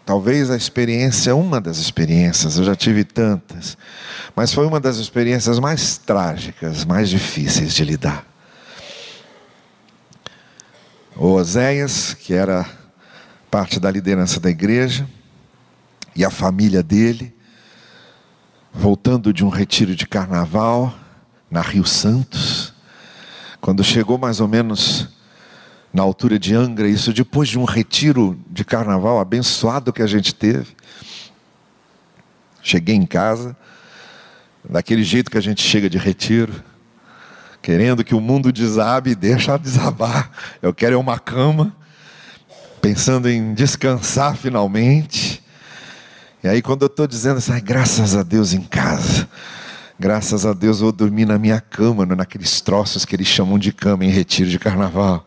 talvez 0.05 0.51
a 0.51 0.57
experiência, 0.57 1.35
uma 1.35 1.61
das 1.61 1.79
experiências, 1.79 2.59
eu 2.59 2.65
já 2.65 2.75
tive 2.75 3.05
tantas, 3.05 3.77
mas 4.37 4.53
foi 4.53 4.67
uma 4.67 4.79
das 4.79 4.97
experiências 4.97 5.59
mais 5.59 5.97
trágicas, 5.97 6.85
mais 6.85 7.09
difíceis 7.09 7.75
de 7.75 7.85
lidar. 7.85 8.27
O 11.17 11.29
Oséias, 11.29 12.13
que 12.15 12.35
era 12.35 12.67
parte 13.51 13.79
da 13.79 13.91
liderança 13.91 14.41
da 14.41 14.51
igreja, 14.51 15.09
e 16.17 16.25
a 16.25 16.31
família 16.31 16.83
dele, 16.83 17.35
voltando 18.73 19.33
de 19.33 19.45
um 19.45 19.49
retiro 19.49 19.95
de 19.95 20.07
carnaval 20.07 20.95
na 21.51 21.61
Rio 21.61 21.85
Santos, 21.85 22.73
quando 23.61 23.83
chegou 23.83 24.19
mais 24.19 24.41
ou 24.41 24.49
menos 24.49 25.09
na 25.95 26.03
altura 26.03 26.41
de 26.41 26.53
Angra, 26.57 26.89
isso 26.89 27.13
depois 27.13 27.49
de 27.49 27.57
um 27.57 27.63
retiro 27.63 28.37
de 28.51 28.65
carnaval 28.65 29.21
abençoado 29.21 29.93
que 29.93 30.03
a 30.03 30.09
gente 30.09 30.35
teve. 30.35 30.75
Cheguei 32.61 32.97
em 32.97 33.07
casa, 33.07 33.57
daquele 34.69 35.05
jeito 35.05 35.31
que 35.31 35.39
a 35.39 35.41
gente 35.41 35.63
chega 35.63 35.89
de 35.89 35.97
retiro, 35.97 36.53
querendo 37.63 38.03
que 38.03 38.13
o 38.13 38.21
mundo 38.21 38.51
desabe 38.51 39.11
e 39.11 39.15
deixa 39.15 39.57
desabar. 39.57 40.33
Eu 40.61 40.75
quero 40.75 40.97
é 40.97 40.99
uma 40.99 41.17
cama, 41.17 41.73
pensando 42.83 43.29
em 43.29 43.55
descansar 43.55 44.37
finalmente. 44.37 45.41
E 46.43 46.49
aí, 46.49 46.61
quando 46.61 46.83
eu 46.83 46.87
estou 46.87 47.07
dizendo 47.07 47.39
assim, 47.39 47.53
graças 47.63 48.17
a 48.17 48.25
Deus 48.25 48.53
em 48.53 48.63
casa, 48.63 49.29
graças 49.99 50.45
a 50.45 50.53
Deus 50.53 50.79
eu 50.79 50.87
vou 50.87 50.93
dormir 50.93 51.25
na 51.25 51.39
minha 51.39 51.61
cama, 51.61 52.05
naqueles 52.05 52.61
troços 52.61 53.05
que 53.05 53.15
eles 53.15 53.29
chamam 53.29 53.61
de 53.61 53.73
cama 53.73 54.05
em 54.05 54.11
retiro 54.11 54.51
de 54.51 54.59
carnaval. 54.59 55.25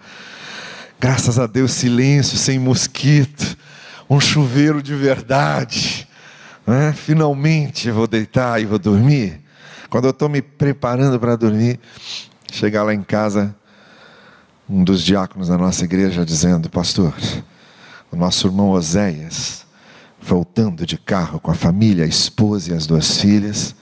Graças 1.00 1.38
a 1.38 1.46
Deus, 1.46 1.74
silêncio, 1.74 2.38
sem 2.38 2.58
mosquito, 2.58 3.56
um 4.10 4.20
chuveiro 4.20 4.82
de 4.82 4.96
verdade. 4.96 6.08
Né? 6.66 6.92
Finalmente 6.92 7.92
vou 7.92 8.08
deitar 8.08 8.60
e 8.60 8.66
vou 8.66 8.80
dormir. 8.80 9.40
Quando 9.90 10.06
eu 10.06 10.12
estou 10.12 10.28
me 10.28 10.42
preparando 10.42 11.20
para 11.20 11.36
dormir, 11.36 11.80
chegar 12.52 12.84
lá 12.84 12.96
em 12.96 13.04
casa, 13.04 13.56
um 14.68 14.84
dos 14.84 15.04
diáconos 15.04 15.50
da 15.50 15.58
nossa 15.58 15.86
igreja 15.86 16.26
dizendo: 16.26 16.68
Pastor, 16.68 17.14
o 18.12 18.16
nosso 18.16 18.48
irmão 18.48 18.72
Oséias 18.72 19.68
voltando 20.20 20.86
de 20.86 20.98
carro 20.98 21.40
com 21.40 21.52
a 21.52 21.56
família, 21.56 22.04
a 22.04 22.08
esposa 22.08 22.72
e 22.72 22.76
as 22.76 22.88
duas 22.88 23.22
filhas, 23.22 23.76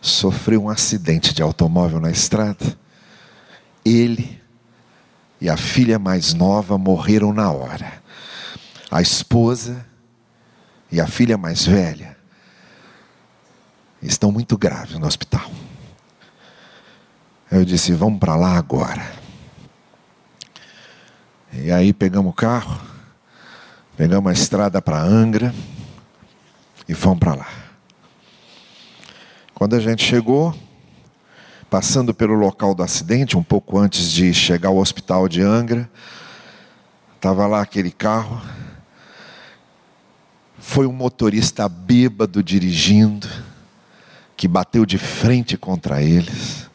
sofreu 0.00 0.64
um 0.64 0.68
acidente 0.68 1.34
de 1.34 1.42
automóvel 1.42 2.00
na 2.00 2.10
estrada. 2.10 2.78
Ele 3.84 4.39
e 5.40 5.48
a 5.48 5.56
filha 5.56 5.98
mais 5.98 6.34
nova 6.34 6.76
morreram 6.76 7.32
na 7.32 7.50
hora. 7.50 8.00
A 8.90 9.00
esposa 9.00 9.86
e 10.92 11.00
a 11.00 11.06
filha 11.06 11.38
mais 11.38 11.64
velha 11.64 12.16
estão 14.02 14.30
muito 14.30 14.58
graves 14.58 14.98
no 14.98 15.06
hospital. 15.06 15.50
Eu 17.50 17.64
disse: 17.64 17.92
Vamos 17.92 18.18
para 18.18 18.36
lá 18.36 18.56
agora. 18.56 19.20
E 21.52 21.72
aí 21.72 21.92
pegamos 21.92 22.30
o 22.30 22.34
carro, 22.34 22.80
pegamos 23.96 24.30
a 24.30 24.32
estrada 24.32 24.80
para 24.80 25.02
Angra 25.02 25.52
e 26.88 26.94
fomos 26.94 27.18
para 27.18 27.34
lá. 27.34 27.48
Quando 29.52 29.74
a 29.74 29.80
gente 29.80 30.04
chegou, 30.04 30.54
passando 31.70 32.12
pelo 32.12 32.34
local 32.34 32.74
do 32.74 32.82
acidente, 32.82 33.38
um 33.38 33.42
pouco 33.44 33.78
antes 33.78 34.10
de 34.10 34.34
chegar 34.34 34.70
ao 34.70 34.78
hospital 34.78 35.28
de 35.28 35.40
Angra, 35.40 35.88
estava 37.14 37.46
lá 37.46 37.62
aquele 37.62 37.92
carro. 37.92 38.42
Foi 40.58 40.84
um 40.84 40.92
motorista 40.92 41.68
bêbado 41.68 42.42
dirigindo, 42.42 43.28
que 44.36 44.48
bateu 44.48 44.84
de 44.84 44.98
frente 44.98 45.56
contra 45.56 46.02
eles. 46.02 46.68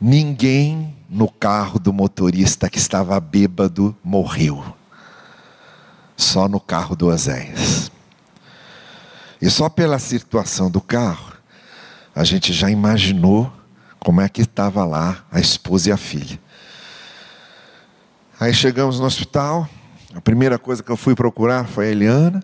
Ninguém 0.00 0.96
no 1.10 1.28
carro 1.28 1.80
do 1.80 1.92
motorista 1.92 2.70
que 2.70 2.78
estava 2.78 3.18
bêbado 3.18 3.96
morreu. 4.04 4.64
Só 6.16 6.48
no 6.48 6.60
carro 6.60 6.94
do 6.94 7.08
Oséias. 7.08 7.90
E 9.42 9.50
só 9.50 9.68
pela 9.68 9.98
situação 9.98 10.70
do 10.70 10.80
carro, 10.80 11.27
a 12.18 12.24
gente 12.24 12.52
já 12.52 12.68
imaginou 12.68 13.48
como 14.00 14.20
é 14.20 14.28
que 14.28 14.42
estava 14.42 14.84
lá 14.84 15.24
a 15.30 15.38
esposa 15.38 15.88
e 15.88 15.92
a 15.92 15.96
filha. 15.96 16.36
Aí 18.40 18.52
chegamos 18.52 18.98
no 18.98 19.06
hospital, 19.06 19.68
a 20.12 20.20
primeira 20.20 20.58
coisa 20.58 20.82
que 20.82 20.90
eu 20.90 20.96
fui 20.96 21.14
procurar 21.14 21.68
foi 21.68 21.86
a 21.86 21.90
Eliana, 21.92 22.42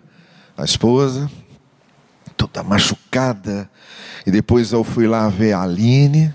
a 0.57 0.63
esposa, 0.63 1.29
toda 2.37 2.63
machucada. 2.63 3.69
E 4.25 4.31
depois 4.31 4.71
eu 4.71 4.81
fui 4.81 5.07
lá 5.07 5.27
ver 5.27 5.51
a 5.51 5.63
Aline. 5.63 6.33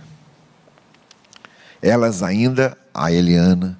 Elas 1.80 2.23
ainda, 2.23 2.76
a 2.92 3.11
Eliana, 3.11 3.78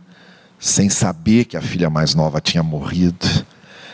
sem 0.59 0.89
saber 0.89 1.45
que 1.45 1.59
a 1.59 1.61
filha 1.61 1.91
mais 1.91 2.15
nova 2.15 2.41
tinha 2.41 2.63
morrido 2.63 3.27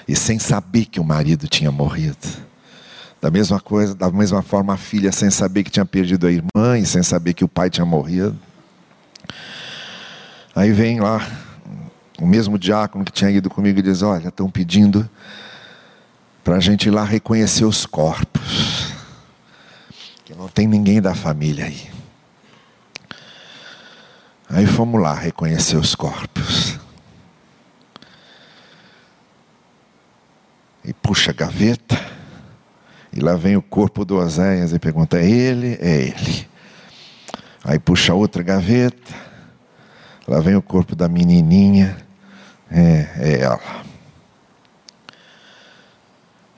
e 0.06 0.14
sem 0.14 0.38
saber 0.38 0.84
que 0.84 1.00
o 1.00 1.04
marido 1.04 1.48
tinha 1.48 1.72
morrido. 1.72 2.46
Da 3.26 3.30
mesma 3.32 3.58
coisa, 3.58 3.92
da 3.92 4.08
mesma 4.08 4.40
forma 4.40 4.74
a 4.74 4.76
filha 4.76 5.10
sem 5.10 5.30
saber 5.30 5.64
que 5.64 5.70
tinha 5.72 5.84
perdido 5.84 6.28
a 6.28 6.30
irmã 6.30 6.78
e 6.78 6.86
sem 6.86 7.02
saber 7.02 7.34
que 7.34 7.42
o 7.42 7.48
pai 7.48 7.68
tinha 7.68 7.84
morrido. 7.84 8.38
Aí 10.54 10.70
vem 10.70 11.00
lá 11.00 11.28
o 12.20 12.24
mesmo 12.24 12.56
diácono 12.56 13.04
que 13.04 13.10
tinha 13.10 13.28
ido 13.28 13.50
comigo 13.50 13.80
e 13.80 13.82
diz: 13.82 14.00
Olha, 14.02 14.28
estão 14.28 14.48
pedindo 14.48 15.10
para 16.44 16.54
a 16.54 16.60
gente 16.60 16.86
ir 16.86 16.92
lá 16.92 17.02
reconhecer 17.02 17.64
os 17.64 17.84
corpos, 17.84 18.92
que 20.24 20.32
não 20.32 20.46
tem 20.46 20.68
ninguém 20.68 21.02
da 21.02 21.12
família 21.12 21.64
aí. 21.64 21.90
Aí 24.48 24.68
fomos 24.68 25.02
lá 25.02 25.14
reconhecer 25.14 25.76
os 25.76 25.96
corpos. 25.96 26.78
E 30.84 30.92
puxa 30.92 31.32
a 31.32 31.34
gaveta, 31.34 32.15
e 33.16 33.20
lá 33.20 33.34
vem 33.34 33.56
o 33.56 33.62
corpo 33.62 34.04
do 34.04 34.18
Oséias 34.18 34.74
e 34.74 34.78
pergunta: 34.78 35.18
é 35.18 35.26
ele? 35.26 35.78
É 35.80 36.02
ele. 36.02 36.46
Aí 37.64 37.78
puxa 37.78 38.12
outra 38.12 38.42
gaveta, 38.42 39.14
lá 40.28 40.38
vem 40.38 40.54
o 40.54 40.60
corpo 40.60 40.94
da 40.94 41.08
menininha, 41.08 41.96
é, 42.70 43.08
é 43.18 43.40
ela. 43.40 43.84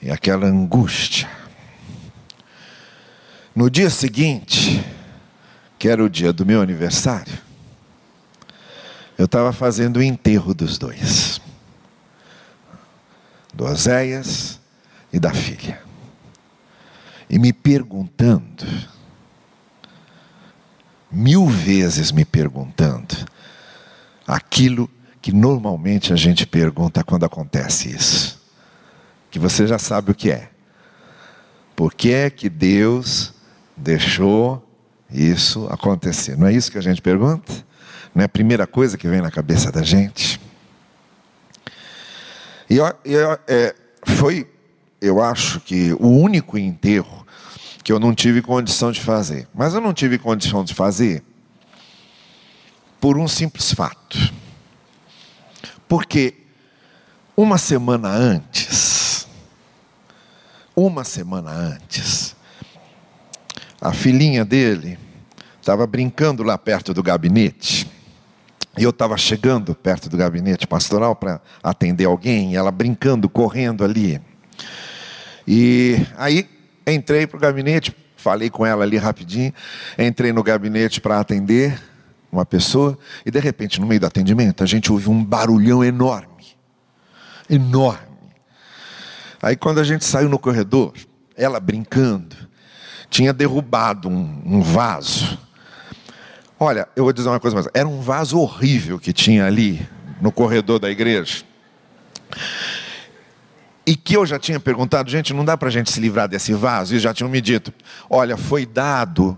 E 0.03 0.11
aquela 0.11 0.47
angústia. 0.47 1.29
No 3.55 3.71
dia 3.71 3.89
seguinte, 3.89 4.85
que 5.79 5.89
era 5.89 6.03
o 6.03 6.11
dia 6.11 6.33
do 6.33 6.45
meu 6.45 6.61
aniversário, 6.61 7.39
eu 9.17 9.27
estava 9.27 9.53
fazendo 9.53 9.99
o 9.99 10.03
enterro 10.03 10.53
dos 10.53 10.77
dois, 10.77 11.41
do 13.55 13.65
Oséias 13.65 14.61
e 15.13 15.19
da 15.19 15.33
filha, 15.33 15.88
e 17.29 17.39
me 17.39 17.53
perguntando, 17.53 18.67
mil 21.11 21.47
vezes 21.47 22.11
me 22.13 22.25
perguntando, 22.25 23.17
aquilo 24.27 24.89
que 25.21 25.33
normalmente 25.33 26.13
a 26.13 26.17
gente 26.17 26.47
pergunta 26.47 27.05
quando 27.05 27.25
acontece 27.25 27.91
isso, 27.91 28.41
que 29.31 29.39
você 29.39 29.67
já 29.67 29.79
sabe 29.79 30.11
o 30.11 30.15
que 30.15 30.31
é. 30.31 30.51
Por 31.75 31.95
que 31.95 32.13
é 32.13 32.31
que 32.31 32.49
Deus 32.49 33.33
deixou 33.77 34.67
isso 35.11 35.67
acontecer? 35.71 36.37
Não 36.37 36.47
é 36.47 36.53
isso 36.53 36.73
que 36.73 36.79
a 36.79 36.83
gente 36.83 37.01
pergunta? 37.01 37.53
Não 38.15 38.23
é 38.23 38.25
a 38.25 38.29
primeira 38.29 38.67
coisa 38.67 38.99
que 38.99 39.07
vem 39.07 39.21
na 39.21 39.31
cabeça 39.31 39.71
da 39.71 39.83
gente? 39.83 40.41
E 42.69 42.79
é, 42.81 43.75
foi, 44.05 44.47
eu 45.01 45.23
acho 45.23 45.61
que 45.61 45.93
o 45.95 46.09
único 46.09 46.59
enterro 46.59 47.18
que 47.89 47.93
eu 47.93 47.99
não 47.99 48.15
tive 48.15 48.43
condição 48.43 48.93
de 48.93 49.01
fazer. 49.01 49.49
Mas 49.55 49.73
eu 49.73 49.81
não 49.81 49.95
tive 49.95 50.19
condição 50.19 50.63
de 50.63 50.75
fazer 50.75 51.25
por 53.01 53.17
um 53.17 53.27
simples 53.27 53.73
fato. 53.73 54.31
Porque 55.89 56.35
uma 57.35 57.57
semana 57.57 58.11
antes, 58.11 59.27
uma 60.77 61.03
semana 61.03 61.51
antes, 61.51 62.37
a 63.81 63.95
filhinha 63.95 64.45
dele 64.45 64.99
estava 65.59 65.87
brincando 65.87 66.43
lá 66.43 66.59
perto 66.59 66.93
do 66.93 67.03
gabinete. 67.03 67.91
E 68.77 68.83
eu 68.83 68.91
estava 68.91 69.17
chegando 69.17 69.75
perto 69.75 70.11
do 70.11 70.17
gabinete 70.19 70.67
pastoral 70.67 71.17
para 71.17 71.41
atender 71.63 72.05
alguém, 72.05 72.53
e 72.53 72.57
ela 72.57 72.71
brincando, 72.71 73.31
correndo 73.31 73.83
ali. 73.83 74.21
E 75.47 75.97
aí 76.19 76.58
entrei 76.91 77.27
para 77.27 77.37
o 77.37 77.41
gabinete, 77.41 77.95
falei 78.17 78.51
com 78.51 78.65
ela 78.65 78.85
ali 78.85 78.97
rapidinho, 78.97 79.53
entrei 79.99 80.33
no 80.33 80.43
gabinete 80.43 81.01
para 81.01 81.21
atender 81.21 81.81
uma 82.31 82.45
pessoa, 82.45 82.99
e 83.25 83.31
de 83.31 83.39
repente, 83.41 83.81
no 83.81 83.87
meio 83.87 84.01
do 84.01 84.07
atendimento, 84.07 84.63
a 84.63 84.67
gente 84.67 84.93
ouve 84.93 85.09
um 85.09 85.25
barulhão 85.25 85.83
enorme. 85.83 86.29
Enorme. 87.49 88.09
Aí 89.41 89.57
quando 89.57 89.79
a 89.79 89.85
gente 89.85 90.05
saiu 90.05 90.29
no 90.29 90.39
corredor, 90.39 90.93
ela 91.37 91.61
brincando, 91.61 92.37
tinha 93.09 93.33
derrubado 93.33 94.09
um, 94.09 94.43
um 94.45 94.61
vaso. 94.61 95.39
Olha, 96.61 96.89
eu 96.97 97.05
vou 97.05 97.13
dizer 97.13 97.29
uma 97.29 97.41
coisa 97.41 97.55
mais. 97.55 97.69
Era 97.73 97.89
um 97.89 98.01
vaso 98.01 98.39
horrível 98.39 98.99
que 98.99 99.13
tinha 99.13 99.47
ali 99.47 99.87
no 100.21 100.33
corredor 100.33 100.79
da 100.81 100.91
igreja. 100.91 101.45
E 103.89 103.97
que 103.97 104.15
eu 104.19 104.27
já 104.27 104.39
tinha 104.39 104.61
perguntado, 104.61 105.11
gente, 105.11 105.33
não 105.33 105.43
dá 105.43 105.57
para 105.57 105.69
a 105.69 105.71
gente 105.73 105.91
se 105.91 105.99
livrar 105.99 106.29
desse 106.29 106.53
vaso? 106.53 106.95
E 106.95 106.99
já 106.99 107.15
tinham 107.15 107.31
me 107.31 107.41
dito: 107.41 107.73
olha, 108.11 108.37
foi 108.37 108.67
dado 108.67 109.35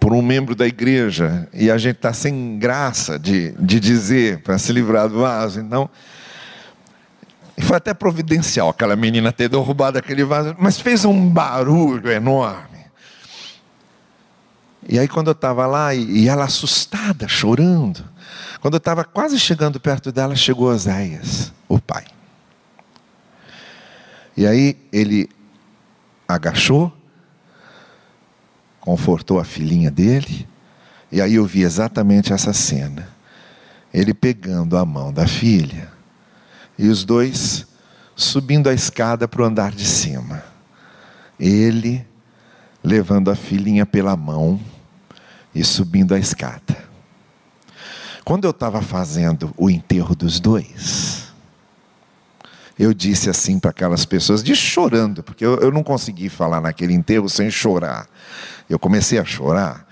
por 0.00 0.12
um 0.12 0.20
membro 0.20 0.56
da 0.56 0.66
igreja 0.66 1.48
e 1.54 1.70
a 1.70 1.78
gente 1.78 1.94
está 1.94 2.12
sem 2.12 2.58
graça 2.58 3.16
de, 3.16 3.52
de 3.52 3.78
dizer 3.78 4.42
para 4.42 4.58
se 4.58 4.72
livrar 4.72 5.08
do 5.08 5.20
vaso. 5.20 5.60
Então, 5.60 5.88
foi 7.60 7.76
até 7.76 7.94
providencial 7.94 8.70
aquela 8.70 8.96
menina 8.96 9.30
ter 9.30 9.48
derrubado 9.48 9.96
aquele 9.96 10.24
vaso, 10.24 10.56
mas 10.58 10.80
fez 10.80 11.04
um 11.04 11.28
barulho 11.30 12.10
enorme. 12.10 12.86
E 14.88 14.98
aí, 14.98 15.06
quando 15.06 15.28
eu 15.28 15.32
estava 15.32 15.64
lá, 15.64 15.94
e 15.94 16.26
ela 16.26 16.42
assustada, 16.42 17.28
chorando, 17.28 18.04
quando 18.60 18.74
eu 18.74 18.78
estava 18.78 19.04
quase 19.04 19.38
chegando 19.38 19.78
perto 19.78 20.10
dela, 20.10 20.34
chegou 20.34 20.72
Oséias, 20.72 21.52
o 21.68 21.78
pai. 21.78 22.15
E 24.36 24.46
aí 24.46 24.76
ele 24.92 25.28
agachou, 26.28 26.92
confortou 28.80 29.38
a 29.38 29.44
filhinha 29.44 29.90
dele, 29.90 30.46
e 31.10 31.20
aí 31.20 31.34
eu 31.34 31.46
vi 31.46 31.62
exatamente 31.62 32.32
essa 32.32 32.52
cena. 32.52 33.08
Ele 33.94 34.12
pegando 34.12 34.76
a 34.76 34.84
mão 34.84 35.12
da 35.12 35.26
filha, 35.26 35.90
e 36.78 36.88
os 36.88 37.04
dois 37.04 37.66
subindo 38.14 38.68
a 38.68 38.74
escada 38.74 39.26
para 39.26 39.42
o 39.42 39.44
andar 39.44 39.72
de 39.72 39.86
cima. 39.86 40.42
Ele 41.38 42.06
levando 42.82 43.30
a 43.30 43.34
filhinha 43.34 43.84
pela 43.84 44.16
mão 44.16 44.60
e 45.54 45.64
subindo 45.64 46.14
a 46.14 46.18
escada. 46.18 46.76
Quando 48.24 48.44
eu 48.44 48.50
estava 48.50 48.82
fazendo 48.82 49.52
o 49.56 49.70
enterro 49.70 50.14
dos 50.14 50.40
dois, 50.40 51.25
eu 52.78 52.92
disse 52.92 53.30
assim 53.30 53.58
para 53.58 53.70
aquelas 53.70 54.04
pessoas, 54.04 54.42
de 54.42 54.54
chorando, 54.54 55.22
porque 55.22 55.44
eu, 55.44 55.56
eu 55.56 55.72
não 55.72 55.82
consegui 55.82 56.28
falar 56.28 56.60
naquele 56.60 56.92
enterro 56.92 57.28
sem 57.28 57.50
chorar. 57.50 58.06
Eu 58.68 58.78
comecei 58.78 59.18
a 59.18 59.24
chorar 59.24 59.86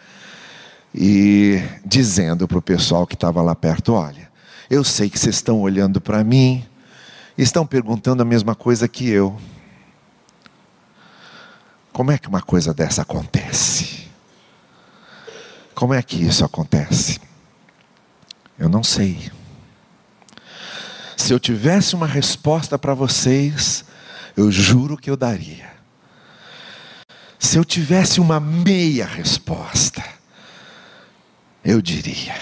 e 0.95 1.63
dizendo 1.85 2.47
para 2.47 2.59
o 2.59 2.63
pessoal 2.63 3.07
que 3.07 3.15
estava 3.15 3.41
lá 3.41 3.55
perto: 3.55 3.95
olha, 3.95 4.31
eu 4.69 4.85
sei 4.85 5.09
que 5.09 5.19
vocês 5.19 5.37
estão 5.37 5.61
olhando 5.61 6.01
para 6.01 6.23
mim, 6.23 6.65
estão 7.37 7.67
perguntando 7.67 8.23
a 8.23 8.25
mesma 8.25 8.55
coisa 8.55 8.87
que 8.87 9.09
eu. 9.09 9.37
Como 11.93 12.11
é 12.11 12.19
que 12.19 12.29
uma 12.29 12.43
coisa 12.43 12.75
dessa 12.75 13.03
acontece? 13.03 14.09
Como 15.75 15.95
é 15.95 16.03
que 16.03 16.23
isso 16.23 16.45
acontece? 16.45 17.21
Eu 18.59 18.69
não 18.69 18.83
sei. 18.83 19.31
Se 21.25 21.33
eu 21.33 21.41
tivesse 21.41 21.95
uma 21.95 22.07
resposta 22.07 22.79
para 22.79 22.93
vocês, 22.93 23.83
eu 24.37 24.53
juro 24.53 24.95
que 24.95 25.09
eu 25.09 25.17
daria. 25.17 25.73
Se 27.39 27.57
eu 27.57 27.65
tivesse 27.65 28.21
uma 28.21 28.39
meia 28.39 29.07
resposta, 29.07 30.05
eu 31.65 31.81
diria. 31.81 32.37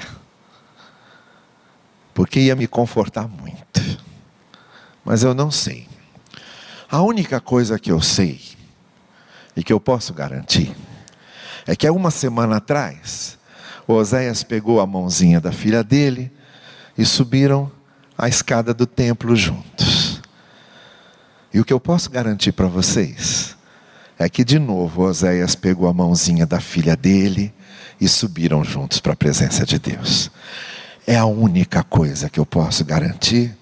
Porque 2.13 2.41
ia 2.41 2.57
me 2.57 2.67
confortar 2.67 3.29
muito. 3.29 3.81
Mas 5.05 5.23
eu 5.23 5.33
não 5.33 5.49
sei. 5.49 5.89
A 6.91 7.03
única 7.03 7.41
coisa 7.41 7.79
que 7.79 7.93
eu 7.93 8.03
sei 8.03 8.41
e 9.55 9.63
que 9.63 9.73
eu 9.73 9.79
posso 9.79 10.13
garantir 10.13 10.75
é 11.69 11.77
que 11.77 11.87
há 11.87 11.93
uma 11.93 12.11
semana 12.11 12.57
atrás, 12.57 13.39
Oséias 13.87 14.43
pegou 14.43 14.81
a 14.81 14.87
mãozinha 14.89 15.41
da 15.41 15.53
filha 15.53 15.85
dele 15.85 16.33
e 16.99 17.07
subiram 17.07 17.71
a 18.23 18.29
escada 18.29 18.73
do 18.73 18.87
templo 18.87 19.35
juntos. 19.35 20.23
E 21.53 21.59
o 21.59 21.65
que 21.65 21.73
eu 21.73 21.81
posso 21.81 22.09
garantir 22.09 22.53
para 22.53 22.69
vocês 22.69 23.57
é 24.17 24.29
que 24.29 24.45
de 24.45 24.61
novo 24.61 25.03
Oséias 25.03 25.57
pegou 25.57 25.89
a 25.89 25.93
mãozinha 25.93 26.47
da 26.47 26.61
filha 26.61 26.97
dele 26.97 27.53
e 28.01 28.07
subiram 28.09 28.63
juntos 28.63 29.01
para 29.01 29.15
a 29.15 29.17
presença 29.17 29.67
de 29.67 29.77
Deus. 29.77 30.31
É 31.05 31.17
a 31.17 31.25
única 31.25 31.83
coisa 31.83 32.31
que 32.31 32.39
eu 32.39 32.47
posso 32.47 32.85
garantir 32.85 33.57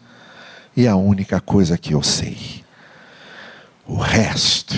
e 0.77 0.87
a 0.87 0.95
única 0.95 1.41
coisa 1.41 1.79
que 1.79 1.95
eu 1.95 2.03
sei. 2.03 2.63
O 3.87 3.97
resto, 3.97 4.77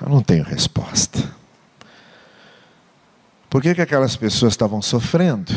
eu 0.00 0.08
não 0.08 0.22
tenho 0.22 0.44
resposta. 0.44 1.22
Por 3.50 3.60
que, 3.60 3.74
que 3.74 3.82
aquelas 3.82 4.16
pessoas 4.16 4.54
estavam 4.54 4.80
sofrendo? 4.80 5.52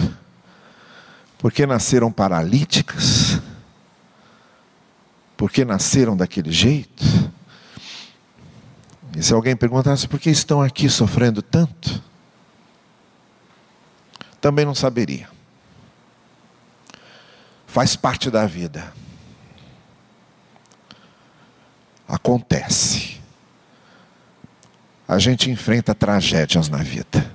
Porque 1.45 1.67
nasceram 1.67 2.11
paralíticas? 2.11 3.39
Porque 5.37 5.63
nasceram 5.63 6.17
daquele 6.17 6.51
jeito? 6.51 7.03
E 9.15 9.21
se 9.21 9.31
alguém 9.31 9.55
perguntasse 9.55 10.07
por 10.07 10.19
que 10.19 10.31
estão 10.31 10.59
aqui 10.59 10.89
sofrendo 10.89 11.43
tanto? 11.43 12.01
Também 14.41 14.65
não 14.65 14.73
saberia. 14.73 15.29
Faz 17.67 17.95
parte 17.95 18.31
da 18.31 18.47
vida. 18.47 18.91
Acontece. 22.07 23.21
A 25.07 25.19
gente 25.19 25.51
enfrenta 25.51 25.93
tragédias 25.93 26.69
na 26.69 26.79
vida. 26.79 27.31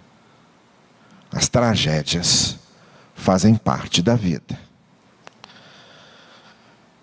As 1.31 1.49
tragédias 1.49 2.59
fazem 3.21 3.55
parte 3.55 4.03
da 4.03 4.17
vida. 4.17 4.59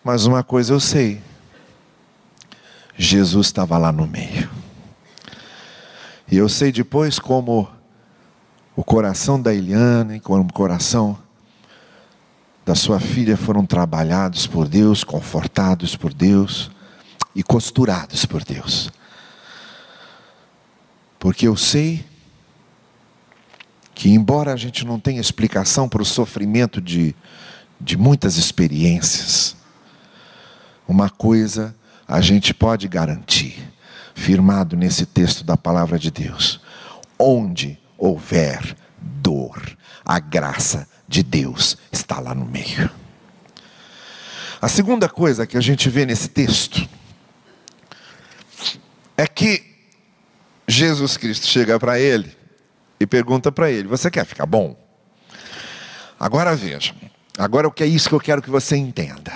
Mas 0.04 0.26
uma 0.26 0.44
coisa 0.44 0.74
eu 0.74 0.80
sei: 0.80 1.22
Jesus 2.98 3.48
estava 3.48 3.78
lá 3.78 3.92
no 3.92 4.08
meio. 4.08 4.50
E 6.30 6.36
eu 6.36 6.50
sei 6.50 6.72
depois 6.72 7.20
como 7.20 7.70
o 8.76 8.84
coração 8.84 9.42
da 9.42 9.54
Eliane, 9.54 10.20
como 10.20 10.44
o 10.44 10.54
coração 10.54 11.18
da 12.66 12.76
sua 12.76 13.00
filha 13.00 13.38
foram 13.38 13.66
trabalhados 13.66 14.46
por 14.46 14.68
Deus, 14.68 15.04
confortados 15.04 15.96
por 15.96 16.14
Deus 16.14 16.70
e 17.34 17.42
costurados 17.44 18.26
por 18.26 18.44
Deus. 18.44 18.92
Porque 21.18 21.48
eu 21.48 21.56
sei 21.56 22.06
que, 23.98 24.12
embora 24.12 24.54
a 24.54 24.56
gente 24.56 24.86
não 24.86 25.00
tenha 25.00 25.20
explicação 25.20 25.90
para 25.90 26.04
o 26.04 26.06
sofrimento 26.06 26.80
de, 26.80 27.16
de 27.82 27.98
muitas 27.98 28.38
experiências, 28.38 29.56
uma 30.88 31.10
coisa 31.10 31.76
a 32.08 32.22
gente 32.22 32.54
pode 32.54 32.88
garantir, 32.88 33.58
firmado 34.14 34.78
nesse 34.78 35.04
texto 35.04 35.44
da 35.44 35.58
palavra 35.58 35.98
de 35.98 36.12
Deus: 36.12 36.62
onde 37.18 37.80
houver 37.98 38.78
dor, 39.02 39.60
a 40.06 40.20
graça 40.20 40.88
de 41.08 41.24
Deus 41.24 41.76
está 41.92 42.20
lá 42.20 42.36
no 42.36 42.46
meio. 42.46 42.92
A 44.62 44.68
segunda 44.68 45.10
coisa 45.10 45.48
que 45.48 45.58
a 45.58 45.62
gente 45.62 45.90
vê 45.90 46.06
nesse 46.06 46.28
texto 46.28 46.88
é 49.18 49.26
que 49.26 49.64
Jesus 50.68 51.18
Cristo 51.18 51.48
chega 51.48 51.80
para 51.80 52.00
ele 52.00 52.38
e 53.00 53.06
pergunta 53.06 53.52
para 53.52 53.72
ele: 53.72 53.88
Você 53.88 54.10
quer 54.10 54.26
ficar 54.26 54.46
bom? 54.46 54.76
Agora 56.20 56.56
veja, 56.56 56.94
agora 57.38 57.68
o 57.68 57.72
que 57.72 57.84
é 57.84 57.88
isso 57.88 58.10
que 58.10 58.16
eu 58.16 58.20
quero 58.20 58.42
que 58.42 58.50
você 58.50 58.76
entenda. 58.76 59.34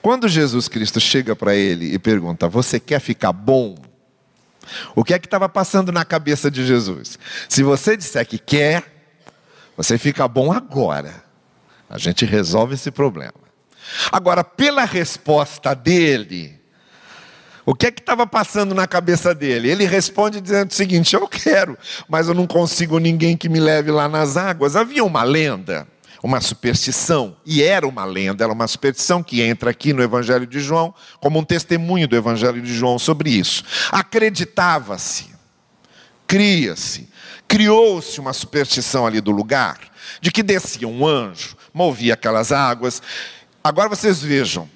Quando 0.00 0.28
Jesus 0.28 0.68
Cristo 0.68 1.00
chega 1.00 1.34
para 1.34 1.54
ele 1.54 1.94
e 1.94 1.98
pergunta: 1.98 2.48
Você 2.48 2.78
quer 2.78 3.00
ficar 3.00 3.32
bom? 3.32 3.76
O 4.94 5.04
que 5.04 5.12
é 5.12 5.18
que 5.18 5.26
estava 5.26 5.48
passando 5.48 5.92
na 5.92 6.04
cabeça 6.04 6.50
de 6.50 6.66
Jesus? 6.66 7.18
Se 7.48 7.62
você 7.62 7.96
disser 7.96 8.26
que 8.26 8.38
quer, 8.38 8.84
você 9.76 9.98
fica 9.98 10.26
bom 10.26 10.52
agora. 10.52 11.24
A 11.88 11.98
gente 11.98 12.24
resolve 12.24 12.74
esse 12.74 12.90
problema. 12.90 13.34
Agora, 14.10 14.42
pela 14.42 14.84
resposta 14.84 15.74
dele, 15.74 16.58
o 17.66 17.74
que 17.74 17.86
é 17.86 17.90
que 17.90 18.00
estava 18.00 18.26
passando 18.26 18.74
na 18.74 18.86
cabeça 18.86 19.34
dele? 19.34 19.70
Ele 19.70 19.86
responde 19.86 20.40
dizendo 20.40 20.70
o 20.70 20.74
seguinte: 20.74 21.14
Eu 21.14 21.26
quero, 21.26 21.78
mas 22.08 22.28
eu 22.28 22.34
não 22.34 22.46
consigo 22.46 22.98
ninguém 22.98 23.36
que 23.36 23.48
me 23.48 23.58
leve 23.58 23.90
lá 23.90 24.08
nas 24.08 24.36
águas. 24.36 24.76
Havia 24.76 25.02
uma 25.02 25.22
lenda, 25.22 25.86
uma 26.22 26.40
superstição, 26.42 27.36
e 27.44 27.62
era 27.62 27.86
uma 27.86 28.04
lenda, 28.04 28.44
era 28.44 28.52
uma 28.52 28.66
superstição 28.66 29.22
que 29.22 29.40
entra 29.40 29.70
aqui 29.70 29.92
no 29.94 30.02
Evangelho 30.02 30.46
de 30.46 30.60
João, 30.60 30.94
como 31.20 31.38
um 31.38 31.44
testemunho 31.44 32.06
do 32.06 32.16
Evangelho 32.16 32.60
de 32.60 32.74
João 32.74 32.98
sobre 32.98 33.30
isso. 33.30 33.64
Acreditava-se, 33.90 35.30
cria-se, 36.26 37.08
criou-se 37.48 38.20
uma 38.20 38.34
superstição 38.34 39.06
ali 39.06 39.22
do 39.22 39.30
lugar, 39.30 39.78
de 40.20 40.30
que 40.30 40.42
descia 40.42 40.86
um 40.86 41.06
anjo, 41.06 41.56
movia 41.72 42.12
aquelas 42.12 42.52
águas. 42.52 43.00
Agora 43.62 43.88
vocês 43.88 44.20
vejam, 44.22 44.68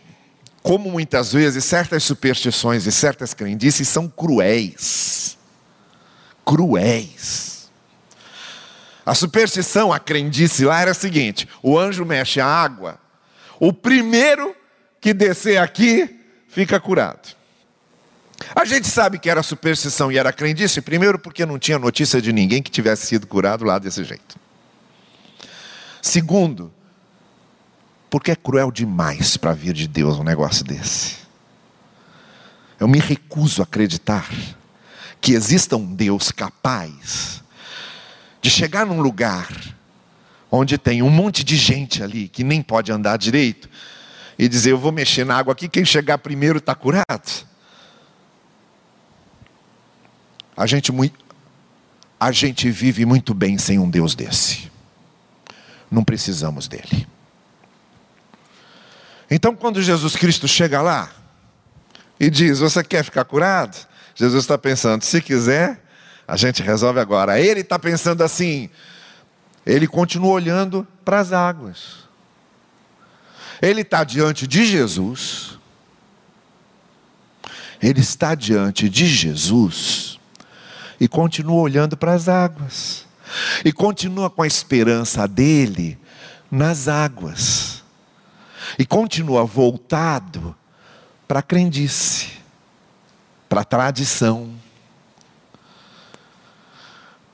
como 0.63 0.91
muitas 0.91 1.33
vezes 1.33 1.65
certas 1.65 2.05
superstições 2.05 2.87
e 2.87 2.93
certas 2.93 3.35
crendices 3.35 3.89
são 3.89 4.09
cruéis. 4.09 5.37
Cruéis. 6.45 7.71
A 9.05 9.15
superstição, 9.15 9.93
a 9.93 9.99
crendice 9.99 10.65
lá 10.65 10.81
era 10.81 10.91
a 10.91 10.95
seguinte: 10.95 11.49
o 11.63 11.79
anjo 11.79 12.05
mexe 12.05 12.41
a 12.41 12.47
água, 12.47 12.99
o 13.59 13.73
primeiro 13.73 14.55
que 15.01 15.15
descer 15.15 15.59
aqui 15.59 16.21
fica 16.49 16.79
curado. 16.79 17.37
A 18.55 18.65
gente 18.65 18.87
sabe 18.87 19.19
que 19.19 19.29
era 19.29 19.43
superstição 19.43 20.13
e 20.13 20.19
era 20.19 20.33
crendice, 20.33 20.81
primeiro 20.81 21.19
porque 21.19 21.45
não 21.45 21.59
tinha 21.59 21.79
notícia 21.79 22.21
de 22.21 22.33
ninguém 22.33 22.63
que 22.63 22.71
tivesse 22.71 23.07
sido 23.07 23.27
curado 23.27 23.65
lá 23.65 23.79
desse 23.79 24.05
jeito. 24.05 24.39
Segundo, 26.01 26.73
porque 28.11 28.31
é 28.31 28.37
cruel 28.37 28.71
demais 28.71 29.37
para 29.37 29.53
vir 29.53 29.75
de 29.75 29.87
Deus 29.87 30.19
um 30.19 30.25
negócio 30.25 30.65
desse. 30.65 31.17
Eu 32.81 32.89
me 32.89 32.99
recuso 32.99 33.61
a 33.61 33.65
acreditar 33.65 34.29
que 35.21 35.33
exista 35.33 35.77
um 35.77 35.95
Deus 35.95 36.31
capaz 36.31 37.43
de 38.41 38.51
chegar 38.51 38.87
num 38.87 39.01
lugar 39.01 39.49
onde 40.51 40.79
tem 40.79 41.03
um 41.03 41.11
monte 41.11 41.45
de 41.45 41.57
gente 41.57 42.03
ali 42.03 42.29
que 42.29 42.43
nem 42.45 42.63
pode 42.63 42.91
andar 42.93 43.19
direito 43.19 43.69
e 44.39 44.49
dizer: 44.49 44.71
Eu 44.71 44.79
vou 44.79 44.93
mexer 44.93 45.25
na 45.25 45.37
água 45.37 45.53
aqui, 45.53 45.69
quem 45.69 45.85
chegar 45.85 46.19
primeiro 46.19 46.59
está 46.59 46.75
curado. 46.75 47.49
A 50.57 50.67
gente, 50.67 50.93
a 52.19 52.33
gente 52.33 52.71
vive 52.71 53.05
muito 53.05 53.35
bem 53.35 53.59
sem 53.59 53.79
um 53.79 53.89
Deus 53.89 54.15
desse. 54.15 54.71
Não 55.91 56.03
precisamos 56.03 56.67
dele. 56.67 57.07
Então, 59.31 59.55
quando 59.55 59.83
Jesus 59.83 60.17
Cristo 60.17 60.49
chega 60.49 60.81
lá 60.81 61.11
e 62.19 62.31
diz: 62.31 62.59
Você 62.61 62.83
quer 62.83 63.05
ficar 63.05 63.25
curado? 63.25 63.77
Jesus 64.15 64.45
está 64.45 64.57
pensando: 64.57 65.05
Se 65.05 65.21
quiser, 65.21 65.83
a 66.27 66.37
gente 66.37 66.63
resolve 66.63 67.01
agora. 67.01 67.41
Ele 67.41 67.61
está 67.61 67.79
pensando 67.79 68.23
assim. 68.23 68.71
Ele 69.67 69.87
continua 69.87 70.33
olhando 70.33 70.87
para 71.05 71.21
as 71.21 71.33
águas. 71.33 72.09
Ele 73.61 73.83
está 73.83 74.05
diante 74.05 74.47
de 74.47 74.65
Jesus. 74.65 75.59
Ele 77.81 78.01
está 78.01 78.35
diante 78.35 78.89
de 78.89 79.07
Jesus 79.07 80.19
e 81.01 81.07
continua 81.07 81.61
olhando 81.61 81.97
para 81.97 82.13
as 82.13 82.29
águas, 82.29 83.07
e 83.65 83.73
continua 83.73 84.29
com 84.29 84.43
a 84.43 84.47
esperança 84.47 85.29
dele 85.29 85.99
nas 86.51 86.89
águas, 86.89 87.68
e 88.79 88.87
continua 88.87 89.45
voltado 89.45 90.55
para 91.27 91.41
a 91.41 91.43
crendice, 91.43 92.39
para 93.49 93.63
a 93.63 93.65
tradição, 93.65 94.55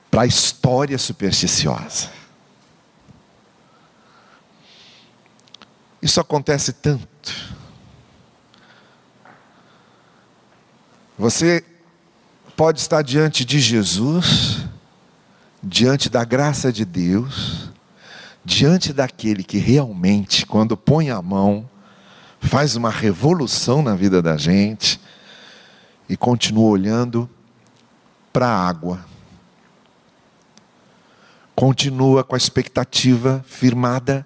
para 0.09 0.23
a 0.23 0.25
história 0.25 0.97
supersticiosa. 0.97 2.09
Isso 6.01 6.19
acontece 6.19 6.73
tanto. 6.73 7.55
Você 11.17 11.63
pode 12.55 12.79
estar 12.79 13.01
diante 13.01 13.45
de 13.45 13.59
Jesus, 13.59 14.65
diante 15.61 16.09
da 16.09 16.23
graça 16.23 16.71
de 16.71 16.85
Deus, 16.85 17.64
diante 18.45 18.93
daquele 18.93 19.43
que 19.43 19.57
realmente, 19.57 20.45
quando 20.45 20.77
põe 20.77 21.09
a 21.09 21.19
mão, 21.19 21.67
faz 22.39 22.75
uma 22.75 22.91
revolução 22.91 23.81
na 23.81 23.95
vida 23.95 24.21
da 24.21 24.37
gente 24.37 25.01
e 26.07 26.15
continua 26.15 26.69
olhando 26.69 27.27
para 28.31 28.47
a 28.47 28.67
água. 28.67 29.03
Continua 31.55 32.23
com 32.23 32.35
a 32.35 32.37
expectativa 32.37 33.43
firmada 33.47 34.25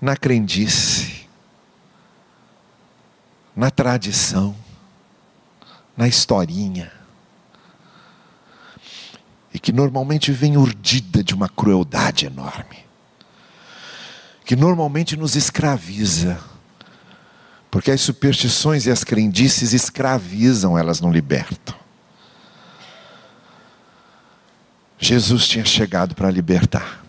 na 0.00 0.14
crendice, 0.14 1.26
na 3.56 3.70
tradição, 3.70 4.54
na 5.96 6.06
historinha. 6.06 6.92
E 9.54 9.58
que 9.58 9.72
normalmente 9.72 10.30
vem 10.30 10.58
urdida 10.58 11.24
de 11.24 11.34
uma 11.34 11.48
crueldade 11.48 12.26
enorme. 12.26 12.87
Que 14.48 14.56
normalmente 14.56 15.14
nos 15.14 15.36
escraviza. 15.36 16.40
Porque 17.70 17.90
as 17.90 18.00
superstições 18.00 18.86
e 18.86 18.90
as 18.90 19.04
crendices 19.04 19.74
escravizam, 19.74 20.78
elas 20.78 21.02
não 21.02 21.12
libertam. 21.12 21.74
Jesus 24.98 25.46
tinha 25.46 25.66
chegado 25.66 26.14
para 26.14 26.30
libertar. 26.30 27.04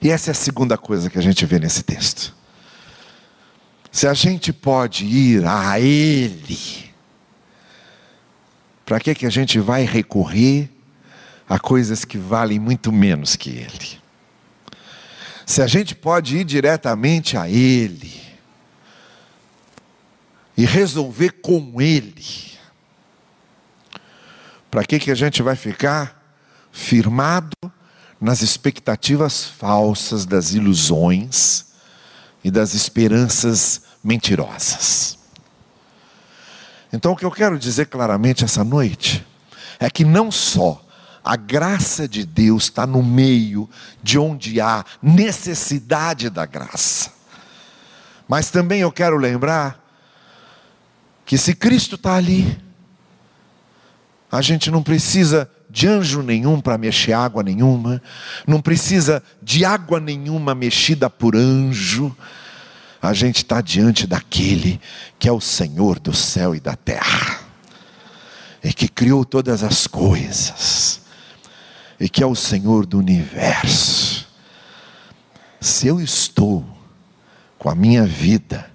E 0.00 0.08
essa 0.08 0.30
é 0.30 0.32
a 0.32 0.34
segunda 0.34 0.78
coisa 0.78 1.10
que 1.10 1.18
a 1.18 1.22
gente 1.22 1.44
vê 1.44 1.58
nesse 1.58 1.82
texto. 1.82 2.34
Se 3.90 4.08
a 4.08 4.14
gente 4.14 4.50
pode 4.50 5.04
ir 5.04 5.44
a 5.46 5.78
Ele, 5.78 6.90
para 8.86 8.98
que, 8.98 9.14
que 9.14 9.26
a 9.26 9.30
gente 9.30 9.60
vai 9.60 9.84
recorrer 9.84 10.70
a 11.46 11.58
coisas 11.58 12.02
que 12.02 12.16
valem 12.16 12.58
muito 12.58 12.90
menos 12.90 13.36
que 13.36 13.50
Ele? 13.50 14.01
Se 15.44 15.62
a 15.62 15.66
gente 15.66 15.94
pode 15.94 16.36
ir 16.36 16.44
diretamente 16.44 17.36
a 17.36 17.48
Ele 17.48 18.20
e 20.56 20.64
resolver 20.64 21.30
com 21.42 21.80
Ele, 21.80 22.24
para 24.70 24.84
que, 24.84 24.98
que 24.98 25.10
a 25.10 25.14
gente 25.14 25.42
vai 25.42 25.56
ficar 25.56 26.20
firmado 26.70 27.56
nas 28.20 28.40
expectativas 28.40 29.44
falsas 29.44 30.24
das 30.24 30.54
ilusões 30.54 31.66
e 32.42 32.50
das 32.50 32.72
esperanças 32.72 33.82
mentirosas. 34.02 35.18
Então, 36.92 37.12
o 37.12 37.16
que 37.16 37.24
eu 37.24 37.30
quero 37.30 37.58
dizer 37.58 37.86
claramente 37.86 38.44
essa 38.44 38.62
noite 38.62 39.26
é 39.80 39.90
que 39.90 40.04
não 40.04 40.30
só 40.30 40.81
a 41.24 41.36
graça 41.36 42.08
de 42.08 42.24
Deus 42.24 42.64
está 42.64 42.86
no 42.86 43.02
meio 43.02 43.68
de 44.02 44.18
onde 44.18 44.60
há 44.60 44.84
necessidade 45.02 46.28
da 46.30 46.46
graça, 46.46 47.12
mas 48.28 48.50
também 48.50 48.80
eu 48.80 48.90
quero 48.90 49.16
lembrar 49.16 49.80
que 51.24 51.38
se 51.38 51.54
Cristo 51.54 51.94
está 51.94 52.14
ali, 52.14 52.58
a 54.30 54.40
gente 54.40 54.70
não 54.70 54.82
precisa 54.82 55.50
de 55.68 55.86
anjo 55.86 56.22
nenhum 56.22 56.60
para 56.60 56.78
mexer 56.78 57.12
água 57.12 57.42
nenhuma, 57.42 58.02
não 58.46 58.60
precisa 58.60 59.22
de 59.42 59.64
água 59.64 60.00
nenhuma 60.00 60.54
mexida 60.54 61.10
por 61.10 61.36
anjo. 61.36 62.16
A 63.00 63.12
gente 63.12 63.38
está 63.38 63.60
diante 63.60 64.06
daquele 64.06 64.80
que 65.18 65.28
é 65.28 65.32
o 65.32 65.40
Senhor 65.40 65.98
do 65.98 66.14
céu 66.14 66.54
e 66.54 66.60
da 66.60 66.76
terra, 66.76 67.40
e 68.64 68.72
que 68.72 68.88
criou 68.88 69.24
todas 69.24 69.62
as 69.62 69.86
coisas, 69.86 71.01
e 71.98 72.08
que 72.08 72.22
é 72.22 72.26
o 72.26 72.34
Senhor 72.34 72.86
do 72.86 72.98
universo. 72.98 74.26
Se 75.60 75.86
eu 75.86 76.00
estou 76.00 76.64
com 77.58 77.68
a 77.68 77.74
minha 77.74 78.04
vida 78.04 78.70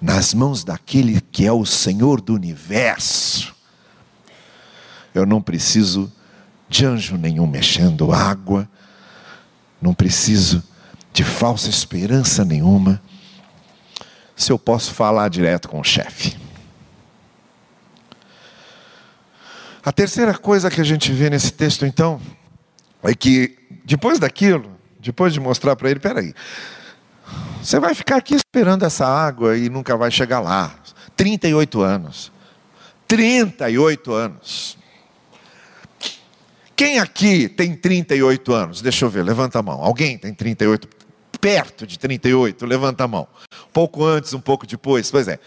nas 0.00 0.32
mãos 0.34 0.64
daquele 0.64 1.20
que 1.20 1.46
é 1.46 1.52
o 1.52 1.64
Senhor 1.64 2.20
do 2.20 2.34
universo, 2.34 3.54
eu 5.14 5.26
não 5.26 5.40
preciso 5.40 6.12
de 6.68 6.84
anjo 6.84 7.16
nenhum 7.16 7.46
mexendo 7.46 8.12
água, 8.12 8.68
não 9.80 9.94
preciso 9.94 10.62
de 11.12 11.22
falsa 11.22 11.68
esperança 11.68 12.44
nenhuma, 12.44 13.00
se 14.34 14.50
eu 14.50 14.58
posso 14.58 14.92
falar 14.92 15.28
direto 15.28 15.68
com 15.68 15.78
o 15.78 15.84
chefe. 15.84 16.36
A 19.84 19.92
terceira 19.92 20.36
coisa 20.36 20.70
que 20.70 20.80
a 20.80 20.84
gente 20.84 21.12
vê 21.12 21.28
nesse 21.28 21.52
texto, 21.52 21.84
então, 21.84 22.20
é 23.04 23.14
que 23.14 23.56
depois 23.84 24.18
daquilo, 24.18 24.76
depois 24.98 25.32
de 25.32 25.40
mostrar 25.40 25.76
para 25.76 25.90
ele, 25.90 26.00
peraí, 26.00 26.34
você 27.62 27.78
vai 27.78 27.94
ficar 27.94 28.16
aqui 28.16 28.34
esperando 28.34 28.84
essa 28.84 29.06
água 29.06 29.56
e 29.56 29.68
nunca 29.68 29.96
vai 29.96 30.10
chegar 30.10 30.40
lá. 30.40 30.74
38 31.16 31.80
anos. 31.80 32.32
38 33.06 34.12
anos. 34.12 34.76
Quem 36.76 36.98
aqui 36.98 37.48
tem 37.48 37.74
38 37.74 38.52
anos? 38.52 38.82
Deixa 38.82 39.04
eu 39.04 39.10
ver, 39.10 39.22
levanta 39.22 39.58
a 39.58 39.62
mão. 39.62 39.80
Alguém 39.80 40.18
tem 40.18 40.34
38? 40.34 40.88
Perto 41.40 41.86
de 41.86 41.98
38, 41.98 42.66
levanta 42.66 43.04
a 43.04 43.08
mão. 43.08 43.28
Pouco 43.72 44.04
antes, 44.04 44.32
um 44.34 44.40
pouco 44.40 44.66
depois. 44.66 45.10
Pois 45.10 45.28
é. 45.28 45.38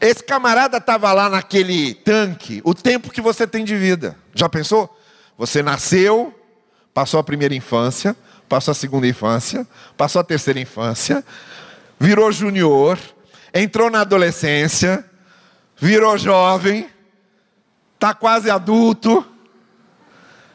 Esse 0.00 0.22
camarada 0.22 0.78
estava 0.78 1.12
lá 1.12 1.28
naquele 1.28 1.94
tanque 1.94 2.60
o 2.64 2.74
tempo 2.74 3.10
que 3.10 3.20
você 3.20 3.46
tem 3.46 3.64
de 3.64 3.76
vida. 3.76 4.16
Já 4.34 4.48
pensou? 4.48 4.94
Você 5.36 5.62
nasceu, 5.62 6.34
passou 6.98 7.20
a 7.20 7.22
primeira 7.22 7.54
infância, 7.54 8.16
passou 8.48 8.72
a 8.72 8.74
segunda 8.74 9.06
infância, 9.06 9.64
passou 9.96 10.20
a 10.20 10.24
terceira 10.24 10.58
infância, 10.58 11.24
virou 11.96 12.32
junior, 12.32 12.98
entrou 13.54 13.88
na 13.88 14.00
adolescência, 14.00 15.08
virou 15.76 16.18
jovem, 16.18 16.90
está 17.94 18.12
quase 18.14 18.50
adulto 18.50 19.24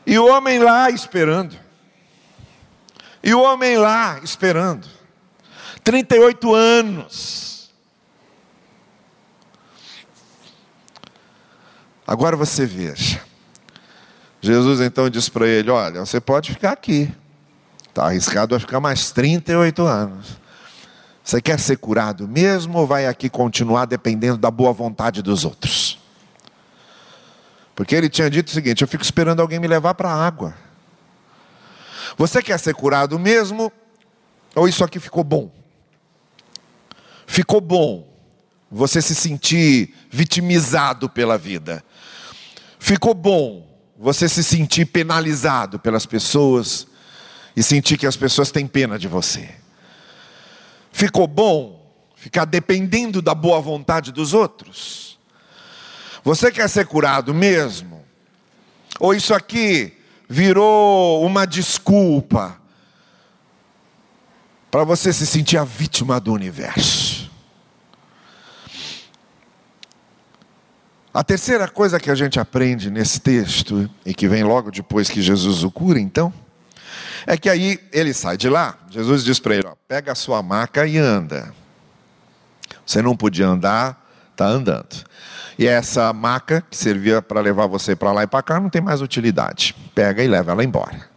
e 0.06 0.20
o 0.20 0.28
homem 0.28 0.60
lá 0.60 0.90
esperando. 0.90 1.58
E 3.24 3.34
o 3.34 3.42
homem 3.42 3.78
lá 3.78 4.20
esperando. 4.22 4.86
38 5.82 6.54
anos. 6.54 7.74
Agora 12.06 12.36
você 12.36 12.66
veja. 12.66 13.33
Jesus 14.44 14.82
então 14.82 15.10
diz 15.10 15.30
para 15.30 15.48
ele: 15.48 15.72
Olha, 15.72 16.02
você 16.02 16.20
pode 16.20 16.52
ficar 16.52 16.74
aqui. 16.74 17.10
Está 17.88 18.08
arriscado 18.08 18.54
a 18.54 18.60
ficar 18.60 18.82
mais 18.82 19.10
38 19.12 19.82
anos. 19.84 20.38
Você 21.24 21.42
quer 21.42 21.58
ser 21.58 21.78
curado 21.78 22.28
mesmo 22.28 22.78
ou 22.78 22.86
vai 22.86 23.08
aqui 23.08 23.30
continuar 23.30 23.86
dependendo 23.86 24.38
da 24.38 24.52
boa 24.52 24.74
vontade 24.74 25.22
dos 25.22 25.46
outros? 25.46 25.98
Porque 27.74 27.96
ele 27.96 28.10
tinha 28.10 28.30
dito 28.30 28.50
o 28.50 28.52
seguinte: 28.52 28.82
eu 28.82 28.88
fico 28.88 29.02
esperando 29.02 29.40
alguém 29.40 29.60
me 29.60 29.68
levar 29.68 29.94
para 29.94 30.10
a 30.10 30.28
água. 30.28 30.54
Você 32.18 32.44
quer 32.44 32.60
ser 32.60 32.76
curado 32.76 33.18
mesmo? 33.18 33.72
Ou 34.54 34.68
isso 34.68 34.84
aqui 34.84 35.00
ficou 35.00 35.24
bom? 35.24 35.50
Ficou 37.26 37.62
bom 37.62 38.06
você 38.70 39.02
se 39.02 39.16
sentir 39.16 39.96
vitimizado 40.12 41.08
pela 41.08 41.38
vida. 41.38 41.82
Ficou 42.78 43.14
bom 43.14 43.73
você 44.04 44.28
se 44.28 44.44
sentir 44.44 44.84
penalizado 44.88 45.80
pelas 45.80 46.06
pessoas 46.06 46.86
e 47.56 47.64
sentir 47.64 47.98
que 47.98 48.06
as 48.06 48.18
pessoas 48.18 48.52
têm 48.52 48.68
pena 48.68 49.00
de 49.00 49.08
você. 49.08 49.50
Ficou 50.92 51.26
bom 51.26 51.82
ficar 52.18 52.44
dependendo 52.44 53.22
da 53.22 53.34
boa 53.34 53.62
vontade 53.62 54.12
dos 54.12 54.34
outros. 54.34 55.18
Você 56.22 56.52
quer 56.52 56.70
ser 56.70 56.86
curado 56.86 57.34
mesmo? 57.34 58.04
Ou 59.00 59.14
isso 59.14 59.34
aqui 59.34 59.98
virou 60.28 61.26
uma 61.26 61.48
desculpa 61.48 62.60
para 64.70 64.84
você 64.84 65.14
se 65.14 65.26
sentir 65.26 65.58
a 65.58 65.64
vítima 65.64 66.20
do 66.20 66.34
universo? 66.34 67.23
A 71.14 71.24
terceira 71.24 71.68
coisa 71.68 72.00
que 72.00 72.10
a 72.10 72.16
gente 72.16 72.40
aprende 72.40 72.90
nesse 72.90 73.20
texto, 73.20 73.88
e 74.04 74.16
que 74.16 74.28
vem 74.28 74.44
logo 74.44 74.72
depois 74.72 75.10
que 75.10 75.22
Jesus 75.22 75.64
o 75.64 75.70
cura, 75.70 76.00
então, 76.00 76.34
é 77.28 77.38
que 77.38 77.50
aí 77.50 77.80
ele 77.92 78.14
sai 78.14 78.36
de 78.36 78.50
lá, 78.50 78.78
Jesus 78.90 79.24
diz 79.24 79.40
para 79.40 79.56
ele: 79.56 79.68
ó, 79.68 79.76
pega 79.88 80.12
a 80.12 80.16
sua 80.16 80.42
maca 80.42 80.88
e 80.88 80.98
anda. 80.98 81.54
Você 82.86 83.02
não 83.02 83.16
podia 83.16 83.48
andar, 83.48 84.04
está 84.32 84.48
andando. 84.48 85.06
E 85.58 85.68
essa 85.68 86.12
maca 86.12 86.62
que 86.68 86.76
servia 86.76 87.22
para 87.22 87.40
levar 87.40 87.68
você 87.68 87.96
para 87.96 88.12
lá 88.12 88.24
e 88.24 88.28
para 88.28 88.42
cá 88.42 88.60
não 88.60 88.70
tem 88.70 88.82
mais 88.82 89.02
utilidade. 89.02 89.76
Pega 89.94 90.24
e 90.24 90.28
leva 90.28 90.52
ela 90.52 90.64
embora. 90.64 91.08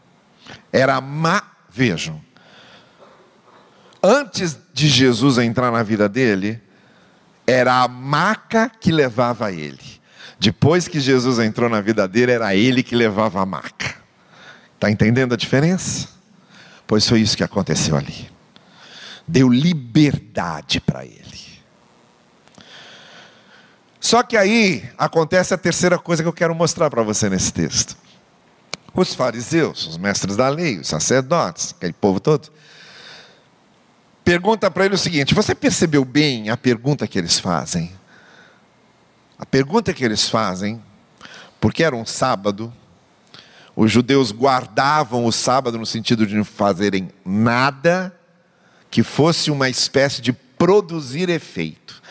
Era 0.71 1.01
má, 1.01 1.43
vejam. 1.71 2.21
Antes 4.03 4.59
de 4.75 4.89
Jesus 4.89 5.39
entrar 5.39 5.73
na 5.73 5.83
vida 5.83 6.07
dele, 6.07 6.63
era 7.47 7.83
a 7.83 7.89
maca 7.89 8.69
que 8.69 8.91
levava 8.91 9.53
ele. 9.53 9.97
Depois 10.39 10.89
que 10.89 11.01
Jesus 11.01 11.39
entrou 11.39 11.69
na 11.69 11.81
vida 11.81 12.07
dele, 12.07 12.33
era 12.33 12.55
ele 12.55 12.83
que 12.83 12.95
levava 12.95 13.41
a 13.41 13.47
maca. 13.47 13.95
Está 14.75 14.91
entendendo 14.91 15.33
a 15.33 15.37
diferença? 15.37 16.09
Pois 16.87 17.09
foi 17.09 17.21
isso 17.21 17.37
que 17.37 17.45
aconteceu 17.45 17.97
ali. 17.97 18.31
Deu 19.27 19.49
liberdade 19.49 20.81
para 20.81 21.05
ele. 21.05 21.27
Só 23.99 24.23
que 24.23 24.37
aí 24.37 24.89
acontece 24.97 25.53
a 25.53 25.59
terceira 25.59 25.99
coisa 25.99 26.23
que 26.23 26.29
eu 26.29 26.33
quero 26.33 26.55
mostrar 26.55 26.91
para 26.91 27.03
você 27.03 27.29
nesse 27.29 27.53
texto. 27.53 27.97
Os 28.95 29.15
fariseus, 29.15 29.87
os 29.87 29.99
mestres 29.99 30.37
da 30.37 30.49
lei, 30.49 30.79
os 30.79 30.87
sacerdotes, 30.87 31.75
aquele 31.77 31.93
povo 31.93 32.21
todo, 32.21 32.51
pergunta 34.27 34.69
para 34.69 34.85
ele 34.85 34.97
o 34.97 34.99
seguinte: 34.99 35.35
Você 35.35 35.55
percebeu 35.55 36.05
bem 36.05 36.51
a 36.51 36.57
pergunta 36.57 37.07
que 37.07 37.17
eles 37.17 37.39
fazem? 37.39 37.93
A 39.39 39.47
pergunta 39.47 39.95
que 39.95 40.05
eles 40.05 40.29
fazem, 40.29 40.83
porque 41.61 41.85
era 41.85 41.95
um 41.95 42.05
sábado, 42.05 42.73
os 43.77 43.93
judeus 43.93 44.33
guardavam 44.33 45.25
o 45.25 45.33
sábado 45.33 45.79
no 45.79 45.87
sentido 45.87 46.27
de 46.27 46.35
não 46.35 46.45
fazerem 46.45 47.09
nada 47.25 48.13
que 48.91 49.05
fosse 49.05 49.51
uma 49.51 49.69
espécie 49.69 50.21
de 50.21 50.33
produzir 50.33 51.29
efeito. 51.29 52.03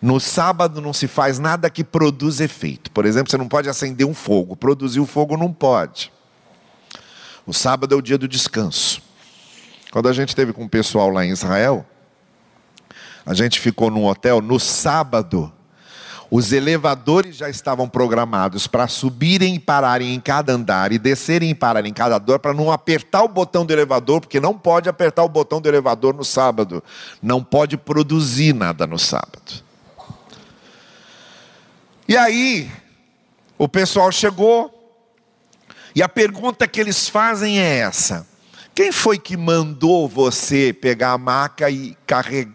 No 0.00 0.20
sábado 0.20 0.80
não 0.80 0.92
se 0.92 1.08
faz 1.08 1.38
nada 1.38 1.68
que 1.68 1.82
produza 1.82 2.44
efeito. 2.44 2.90
Por 2.92 3.04
exemplo, 3.04 3.30
você 3.30 3.36
não 3.36 3.48
pode 3.48 3.68
acender 3.68 4.06
um 4.06 4.14
fogo, 4.14 4.56
produzir 4.56 5.00
o 5.00 5.06
fogo 5.06 5.36
não 5.36 5.52
pode. 5.52 6.12
O 7.44 7.52
sábado 7.52 7.94
é 7.94 7.98
o 7.98 8.02
dia 8.02 8.16
do 8.16 8.28
descanso. 8.28 9.07
Quando 9.98 10.10
a 10.10 10.12
gente 10.12 10.28
esteve 10.28 10.52
com 10.52 10.62
o 10.62 10.68
pessoal 10.68 11.10
lá 11.10 11.26
em 11.26 11.30
Israel, 11.30 11.84
a 13.26 13.34
gente 13.34 13.58
ficou 13.58 13.90
num 13.90 14.06
hotel 14.06 14.40
no 14.40 14.60
sábado. 14.60 15.52
Os 16.30 16.52
elevadores 16.52 17.34
já 17.34 17.50
estavam 17.50 17.88
programados 17.88 18.68
para 18.68 18.86
subirem 18.86 19.56
e 19.56 19.58
pararem 19.58 20.14
em 20.14 20.20
cada 20.20 20.52
andar 20.52 20.92
e 20.92 21.00
descerem 21.00 21.50
e 21.50 21.54
pararem 21.54 21.90
em 21.90 21.92
cada 21.92 22.14
andar 22.14 22.38
para 22.38 22.54
não 22.54 22.70
apertar 22.70 23.24
o 23.24 23.28
botão 23.28 23.66
do 23.66 23.72
elevador, 23.72 24.20
porque 24.20 24.38
não 24.38 24.56
pode 24.56 24.88
apertar 24.88 25.24
o 25.24 25.28
botão 25.28 25.60
do 25.60 25.68
elevador 25.68 26.14
no 26.14 26.24
sábado. 26.24 26.80
Não 27.20 27.42
pode 27.42 27.76
produzir 27.76 28.54
nada 28.54 28.86
no 28.86 29.00
sábado. 29.00 29.64
E 32.06 32.16
aí, 32.16 32.70
o 33.58 33.68
pessoal 33.68 34.12
chegou, 34.12 34.72
e 35.92 36.04
a 36.04 36.08
pergunta 36.08 36.68
que 36.68 36.78
eles 36.78 37.08
fazem 37.08 37.58
é 37.58 37.78
essa: 37.78 38.24
quem 38.78 38.92
foi 38.92 39.18
que 39.18 39.36
mandou 39.36 40.06
você 40.06 40.72
pegar 40.72 41.10
a 41.10 41.18
maca 41.18 41.68
e 41.68 41.96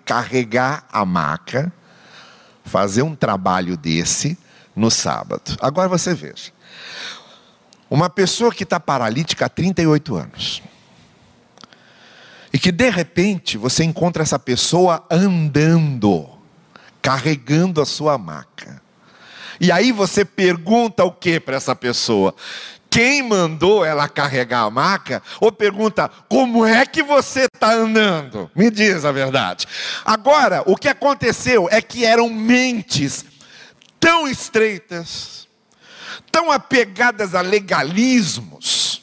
carregar 0.06 0.88
a 0.90 1.04
maca? 1.04 1.70
fazer 2.64 3.02
um 3.02 3.14
trabalho 3.14 3.76
desse 3.76 4.38
no 4.74 4.90
sábado. 4.90 5.58
Agora 5.60 5.90
você 5.90 6.14
veja. 6.14 6.54
Uma 7.90 8.10
pessoa 8.10 8.54
que 8.54 8.64
está 8.64 8.80
paralítica 8.80 9.48
há 9.48 9.50
38 9.50 10.16
anos. 10.16 10.64
E 12.54 12.58
que 12.58 12.72
de 12.72 12.90
repente 12.90 13.58
você 13.58 13.84
encontra 13.84 14.24
essa 14.24 14.40
pessoa 14.40 15.06
andando, 15.12 16.30
carregando 17.02 17.82
a 17.82 17.86
sua 17.86 18.18
maca. 18.18 18.82
E 19.60 19.74
aí 19.74 19.92
você 19.92 20.24
pergunta 20.24 21.04
o 21.04 21.12
que 21.12 21.38
para 21.38 21.58
essa 21.58 21.76
pessoa? 21.76 22.34
Quem 22.94 23.24
mandou 23.24 23.84
ela 23.84 24.08
carregar 24.08 24.66
a 24.66 24.70
maca, 24.70 25.24
ou 25.42 25.52
pergunta 25.52 26.08
como 26.30 26.64
é 26.64 26.86
que 26.86 27.02
você 27.02 27.48
está 27.52 27.74
andando? 27.74 28.52
Me 28.54 28.70
diz 28.70 29.04
a 29.04 29.12
verdade. 29.12 29.66
Agora, 30.06 30.62
o 30.68 30.76
que 30.76 30.88
aconteceu 30.88 31.68
é 31.72 31.82
que 31.82 32.06
eram 32.06 32.30
mentes 32.30 33.26
tão 34.00 34.28
estreitas, 34.28 35.48
tão 36.32 36.52
apegadas 36.52 37.34
a 37.34 37.42
legalismos, 37.42 39.02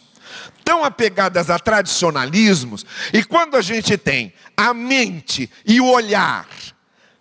tão 0.65 0.85
apegadas 0.85 1.51
a 1.51 1.59
tradicionalismos, 1.59 2.87
e 3.13 3.25
quando 3.25 3.57
a 3.57 3.61
gente 3.61 3.99
tem 3.99 4.33
a 4.57 4.73
mente 4.73 5.51
e 5.67 5.81
o 5.81 5.91
olhar 5.91 6.47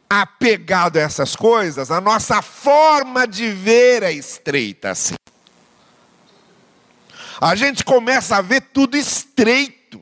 apegado 0.07 0.97
a 0.97 1.01
essas 1.01 1.35
coisas, 1.35 1.89
a 1.89 1.99
nossa 1.99 2.43
forma 2.43 3.25
de 3.25 3.49
ver 3.49 4.03
é 4.03 4.11
estreita 4.11 4.91
assim 4.91 5.15
a 7.39 7.55
gente 7.55 7.83
começa 7.83 8.37
a 8.37 8.41
ver 8.41 8.61
tudo 8.61 8.97
estreito. 8.97 10.01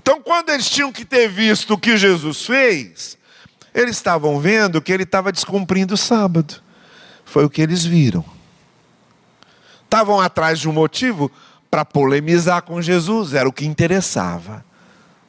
Então, 0.00 0.20
quando 0.20 0.50
eles 0.50 0.68
tinham 0.68 0.90
que 0.90 1.04
ter 1.04 1.28
visto 1.28 1.74
o 1.74 1.78
que 1.78 1.96
Jesus 1.96 2.46
fez, 2.46 3.18
eles 3.74 3.96
estavam 3.96 4.40
vendo 4.40 4.80
que 4.80 4.92
ele 4.92 5.04
estava 5.04 5.30
descumprindo 5.30 5.94
o 5.94 5.96
sábado. 5.96 6.62
Foi 7.24 7.44
o 7.44 7.50
que 7.50 7.62
eles 7.62 7.84
viram. 7.84 8.24
Estavam 9.84 10.20
atrás 10.20 10.58
de 10.58 10.68
um 10.68 10.72
motivo 10.72 11.30
para 11.70 11.84
polemizar 11.84 12.62
com 12.62 12.82
Jesus, 12.82 13.32
era 13.34 13.48
o 13.48 13.52
que 13.52 13.64
interessava. 13.64 14.64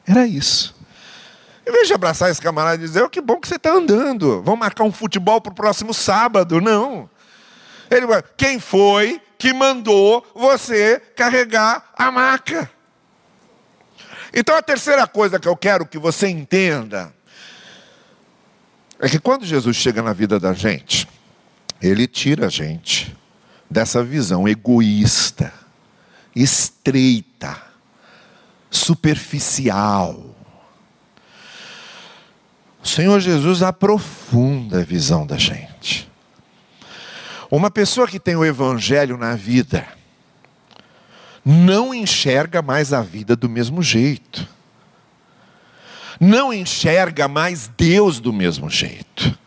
Era 0.06 0.26
isso. 0.26 0.74
Em 1.66 1.72
vez 1.72 1.86
de 1.86 1.94
abraçar 1.94 2.30
esse 2.30 2.40
camarada 2.40 2.76
e 2.82 2.86
dizer, 2.86 3.02
oh, 3.02 3.08
que 3.08 3.20
bom 3.20 3.40
que 3.40 3.48
você 3.48 3.56
está 3.56 3.72
andando, 3.72 4.42
vamos 4.42 4.60
marcar 4.60 4.84
um 4.84 4.92
futebol 4.92 5.40
para 5.40 5.52
o 5.52 5.54
próximo 5.54 5.94
sábado. 5.94 6.60
Não. 6.60 7.08
Ele, 7.90 8.06
quem 8.36 8.58
foi 8.58 9.20
que 9.38 9.52
mandou 9.52 10.26
você 10.34 11.00
carregar 11.16 11.92
a 11.96 12.10
maca. 12.10 12.70
Então 14.32 14.56
a 14.56 14.62
terceira 14.62 15.06
coisa 15.06 15.38
que 15.38 15.46
eu 15.46 15.56
quero 15.56 15.86
que 15.86 15.98
você 15.98 16.28
entenda 16.28 17.14
é 18.98 19.08
que 19.08 19.18
quando 19.18 19.44
Jesus 19.44 19.76
chega 19.76 20.02
na 20.02 20.12
vida 20.12 20.40
da 20.40 20.52
gente, 20.52 21.08
ele 21.80 22.06
tira 22.06 22.46
a 22.46 22.48
gente 22.48 23.14
dessa 23.70 24.02
visão 24.02 24.48
egoísta, 24.48 25.52
estreita, 26.34 27.60
superficial. 28.70 30.34
O 32.82 32.88
Senhor 32.88 33.20
Jesus 33.20 33.62
aprofunda 33.62 34.80
a 34.80 34.84
visão 34.84 35.26
da 35.26 35.36
gente. 35.36 36.10
Uma 37.50 37.70
pessoa 37.70 38.08
que 38.08 38.18
tem 38.18 38.36
o 38.36 38.44
evangelho 38.44 39.16
na 39.16 39.34
vida 39.36 39.86
não 41.44 41.94
enxerga 41.94 42.62
mais 42.62 42.92
a 42.92 43.02
vida 43.02 43.36
do 43.36 43.48
mesmo 43.48 43.82
jeito. 43.82 44.48
Não 46.18 46.52
enxerga 46.52 47.28
mais 47.28 47.70
Deus 47.76 48.18
do 48.18 48.32
mesmo 48.32 48.70
jeito. 48.70 49.38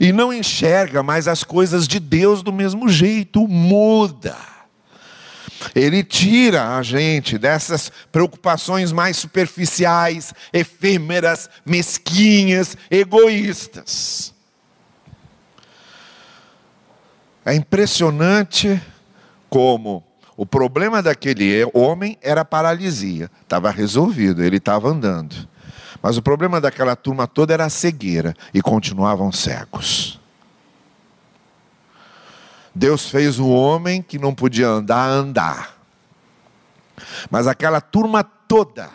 E 0.00 0.12
não 0.12 0.32
enxerga 0.32 1.02
mais 1.02 1.28
as 1.28 1.44
coisas 1.44 1.86
de 1.86 2.00
Deus 2.00 2.42
do 2.42 2.52
mesmo 2.52 2.88
jeito, 2.88 3.46
muda. 3.46 4.36
Ele 5.74 6.02
tira 6.02 6.76
a 6.76 6.82
gente 6.82 7.38
dessas 7.38 7.90
preocupações 8.10 8.92
mais 8.92 9.16
superficiais, 9.16 10.32
efêmeras, 10.52 11.48
mesquinhas, 11.64 12.76
egoístas. 12.90 14.33
É 17.44 17.54
impressionante 17.54 18.80
como 19.50 20.02
o 20.36 20.44
problema 20.44 21.02
daquele 21.02 21.64
homem 21.72 22.18
era 22.22 22.40
a 22.40 22.44
paralisia, 22.44 23.30
estava 23.42 23.70
resolvido, 23.70 24.42
ele 24.42 24.56
estava 24.56 24.88
andando. 24.88 25.48
Mas 26.02 26.16
o 26.16 26.22
problema 26.22 26.60
daquela 26.60 26.96
turma 26.96 27.26
toda 27.26 27.54
era 27.54 27.64
a 27.64 27.70
cegueira 27.70 28.34
e 28.52 28.60
continuavam 28.60 29.30
cegos. 29.30 30.20
Deus 32.74 33.08
fez 33.08 33.38
um 33.38 33.50
homem 33.50 34.02
que 34.02 34.18
não 34.18 34.34
podia 34.34 34.66
andar, 34.66 35.08
andar. 35.08 35.78
Mas 37.30 37.46
aquela 37.46 37.80
turma 37.80 38.24
toda 38.24 38.90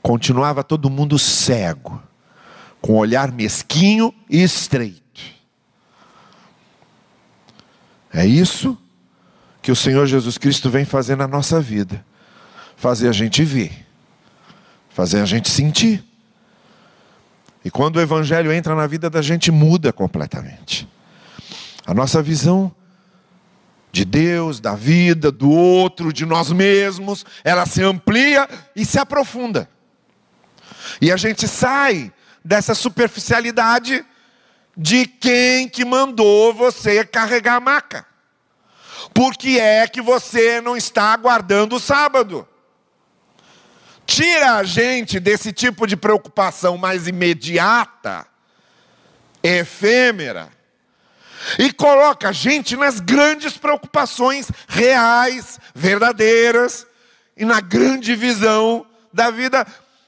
continuava 0.00 0.64
todo 0.64 0.90
mundo 0.90 1.18
cego, 1.18 2.02
com 2.80 2.94
um 2.94 2.96
olhar 2.96 3.30
mesquinho 3.30 4.14
e 4.28 4.42
estreito. 4.42 5.03
É 8.14 8.24
isso 8.24 8.78
que 9.60 9.70
o 9.70 9.76
Senhor 9.76 10.06
Jesus 10.06 10.38
Cristo 10.38 10.70
vem 10.70 10.86
fazer 10.86 11.16
na 11.16 11.28
nossa 11.28 11.60
vida 11.60 12.02
fazer 12.76 13.08
a 13.08 13.12
gente 13.12 13.42
ver, 13.44 13.86
fazer 14.90 15.20
a 15.20 15.24
gente 15.24 15.48
sentir. 15.48 16.04
E 17.64 17.70
quando 17.70 17.96
o 17.96 18.00
Evangelho 18.00 18.52
entra 18.52 18.74
na 18.74 18.86
vida 18.86 19.08
da 19.08 19.22
gente, 19.22 19.50
muda 19.50 19.92
completamente. 19.92 20.86
A 21.86 21.94
nossa 21.94 22.22
visão 22.22 22.74
de 23.90 24.04
Deus, 24.04 24.60
da 24.60 24.74
vida, 24.74 25.30
do 25.32 25.50
outro, 25.50 26.12
de 26.12 26.26
nós 26.26 26.50
mesmos, 26.50 27.24
ela 27.42 27.64
se 27.64 27.82
amplia 27.82 28.48
e 28.76 28.84
se 28.84 28.98
aprofunda. 28.98 29.68
E 31.00 31.10
a 31.10 31.16
gente 31.16 31.48
sai 31.48 32.12
dessa 32.44 32.74
superficialidade 32.74 34.04
de 34.76 35.06
quem 35.06 35.68
que 35.68 35.84
mandou 35.84 36.52
você 36.52 37.04
carregar 37.04 37.56
a 37.56 37.60
maca. 37.60 38.06
Por 39.12 39.36
que 39.36 39.58
é 39.60 39.86
que 39.86 40.00
você 40.00 40.60
não 40.60 40.76
está 40.76 41.16
guardando 41.16 41.76
o 41.76 41.80
sábado? 41.80 42.48
Tira 44.06 44.54
a 44.54 44.64
gente 44.64 45.18
desse 45.18 45.52
tipo 45.52 45.86
de 45.86 45.96
preocupação 45.96 46.76
mais 46.76 47.06
imediata, 47.06 48.26
efêmera, 49.42 50.50
e 51.58 51.72
coloca 51.72 52.28
a 52.28 52.32
gente 52.32 52.76
nas 52.76 53.00
grandes 53.00 53.56
preocupações 53.56 54.50
reais, 54.66 55.58
verdadeiras, 55.74 56.86
e 57.36 57.44
na 57.44 57.60
grande 57.60 58.14
visão 58.14 58.86
da 59.12 59.30
vida, 59.30 59.66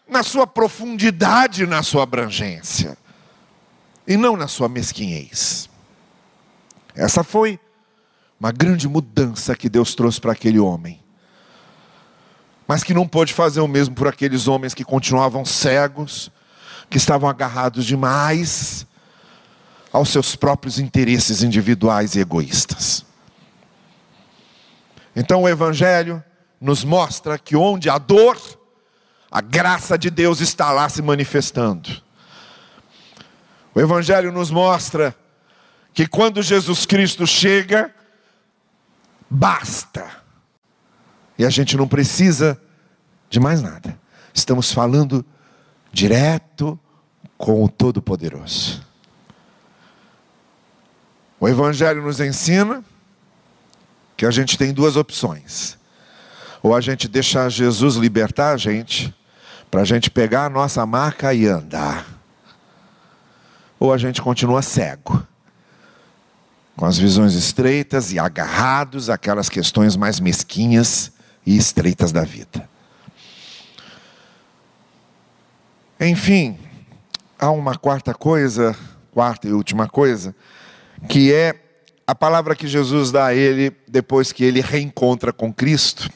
na 0.09 0.23
sua 0.23 0.47
profundidade, 0.47 1.67
na 1.67 1.83
sua 1.83 2.05
abrangência. 2.05 2.97
E 4.07 4.17
não 4.17 4.37
na 4.37 4.49
sua 4.49 4.69
mesquinhez. 4.69 5.69
Essa 6.95 7.25
foi 7.25 7.59
uma 8.39 8.53
grande 8.53 8.89
mudança 8.89 9.57
que 9.57 9.69
Deus 9.69 9.95
trouxe 9.95 10.21
para 10.21 10.33
aquele 10.33 10.59
homem. 10.59 11.03
Mas 12.69 12.83
que 12.83 12.95
não 12.95 13.07
pôde 13.07 13.33
fazer 13.33 13.61
o 13.61 13.69
mesmo 13.69 13.95
por 13.95 14.09
aqueles 14.09 14.49
homens 14.49 14.75
que 14.75 14.85
continuavam 14.85 15.45
cegos, 15.45 16.31
que 16.89 16.97
estavam 16.97 17.29
agarrados 17.29 17.85
demais 17.85 18.87
aos 19.93 20.11
seus 20.11 20.37
próprios 20.37 20.79
interesses 20.79 21.43
individuais 21.43 22.15
e 22.15 22.21
egoístas. 22.21 23.05
Então 25.15 25.43
o 25.43 25.49
Evangelho 25.49 26.23
nos 26.61 26.85
mostra 26.85 27.39
que 27.39 27.57
onde 27.57 27.89
há 27.89 27.99
dor, 27.99 28.39
a 29.31 29.41
graça 29.41 29.97
de 29.97 30.11
Deus 30.11 30.41
está 30.41 30.71
lá 30.73 30.89
se 30.89 31.01
manifestando. 31.01 32.06
O 33.77 33.81
Evangelho 33.81 34.33
nos 34.33 34.51
mostra 34.51 35.15
que 35.93 36.07
quando 36.07 36.43
Jesus 36.43 36.87
Cristo 36.87 37.27
chega, 37.27 37.95
basta. 39.29 40.11
E 41.39 41.45
a 41.45 41.51
gente 41.51 41.77
não 41.77 41.87
precisa 41.87 42.59
de 43.29 43.39
mais 43.39 43.61
nada. 43.61 44.01
Estamos 44.33 44.73
falando 44.73 45.23
direto 45.93 46.81
com 47.37 47.63
o 47.63 47.69
Todo-Poderoso. 47.69 48.83
O 51.39 51.47
Evangelho 51.47 52.01
nos 52.01 52.19
ensina 52.19 52.83
que 54.17 54.25
a 54.25 54.31
gente 54.31 54.57
tem 54.57 54.73
duas 54.73 54.97
opções. 54.97 55.77
Ou 56.63 56.75
a 56.75 56.81
gente 56.81 57.09
deixa 57.09 57.47
Jesus 57.51 57.97
libertar 57.97 58.55
a 58.55 58.57
gente, 58.57 59.15
para 59.71 59.83
a 59.83 59.85
gente 59.85 60.11
pegar 60.11 60.47
a 60.47 60.51
nossa 60.51 60.87
marca 60.87 61.35
e 61.35 61.47
andar 61.47 62.16
ou 63.79 63.93
a 63.93 63.99
gente 63.99 64.23
continua 64.23 64.63
cego, 64.63 65.27
com 66.77 66.85
as 66.85 66.99
visões 66.99 67.35
estreitas 67.35 68.13
e 68.13 68.19
agarrados 68.19 69.09
àquelas 69.09 69.49
questões 69.49 69.97
mais 69.97 70.21
mesquinhas 70.21 71.13
e 71.45 71.57
estreitas 71.57 72.13
da 72.13 72.23
vida. 72.23 72.69
Enfim, 75.99 76.59
há 77.39 77.51
uma 77.51 77.77
quarta 77.77 78.13
coisa, 78.13 78.77
quarta 79.13 79.49
e 79.49 79.53
última 79.53 79.89
coisa, 79.89 80.35
que 81.09 81.33
é 81.33 81.55
a 82.07 82.15
palavra 82.15 82.55
que 82.55 82.69
Jesus 82.69 83.11
dá 83.11 83.27
a 83.27 83.35
ele 83.35 83.75
depois 83.89 84.31
que 84.31 84.45
ele 84.45 84.61
reencontra 84.61 85.33
com 85.33 85.53
Cristo. 85.53 86.11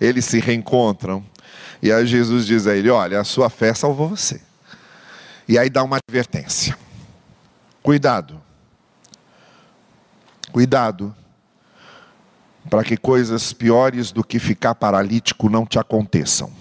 Eles 0.00 0.24
se 0.24 0.40
reencontram. 0.40 1.24
E 1.80 1.92
aí 1.92 2.06
Jesus 2.06 2.46
diz 2.46 2.66
a 2.66 2.74
ele: 2.74 2.90
Olha, 2.90 3.20
a 3.20 3.24
sua 3.24 3.48
fé 3.48 3.72
salvou 3.72 4.08
você. 4.08 4.40
E 5.48 5.56
aí 5.56 5.70
dá 5.70 5.82
uma 5.82 5.98
advertência. 5.98 6.76
Cuidado. 7.82 8.40
Cuidado. 10.52 11.14
Para 12.70 12.84
que 12.84 12.96
coisas 12.96 13.52
piores 13.52 14.12
do 14.12 14.22
que 14.22 14.38
ficar 14.38 14.74
paralítico 14.74 15.48
não 15.48 15.66
te 15.66 15.78
aconteçam. 15.78 16.52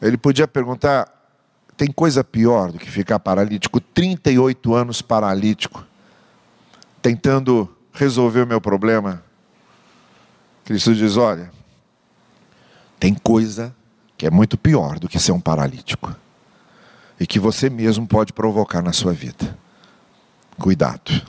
Ele 0.00 0.16
podia 0.16 0.46
perguntar: 0.46 1.08
tem 1.76 1.90
coisa 1.90 2.22
pior 2.22 2.72
do 2.72 2.78
que 2.78 2.90
ficar 2.90 3.18
paralítico? 3.18 3.80
38 3.80 4.74
anos 4.74 5.02
paralítico, 5.02 5.84
tentando 7.02 7.74
resolver 7.92 8.42
o 8.42 8.46
meu 8.46 8.60
problema. 8.60 9.22
Cristo 10.64 10.94
diz: 10.94 11.16
olha, 11.16 11.50
tem 12.98 13.14
coisa 13.14 13.75
que 14.16 14.26
é 14.26 14.30
muito 14.30 14.56
pior 14.56 14.98
do 14.98 15.08
que 15.08 15.18
ser 15.18 15.32
um 15.32 15.40
paralítico 15.40 16.14
e 17.18 17.26
que 17.26 17.38
você 17.38 17.68
mesmo 17.68 18.06
pode 18.06 18.32
provocar 18.32 18.82
na 18.82 18.92
sua 18.92 19.12
vida. 19.12 19.56
Cuidado. 20.58 21.22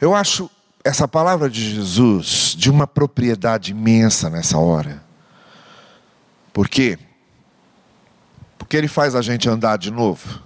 Eu 0.00 0.14
acho 0.14 0.50
essa 0.84 1.08
palavra 1.08 1.50
de 1.50 1.74
Jesus 1.74 2.54
de 2.56 2.70
uma 2.70 2.86
propriedade 2.86 3.72
imensa 3.72 4.30
nessa 4.30 4.58
hora. 4.58 5.02
Por 6.52 6.68
quê? 6.68 6.98
Porque 8.56 8.76
ele 8.76 8.88
faz 8.88 9.14
a 9.14 9.22
gente 9.22 9.48
andar 9.48 9.76
de 9.78 9.90
novo. 9.90 10.42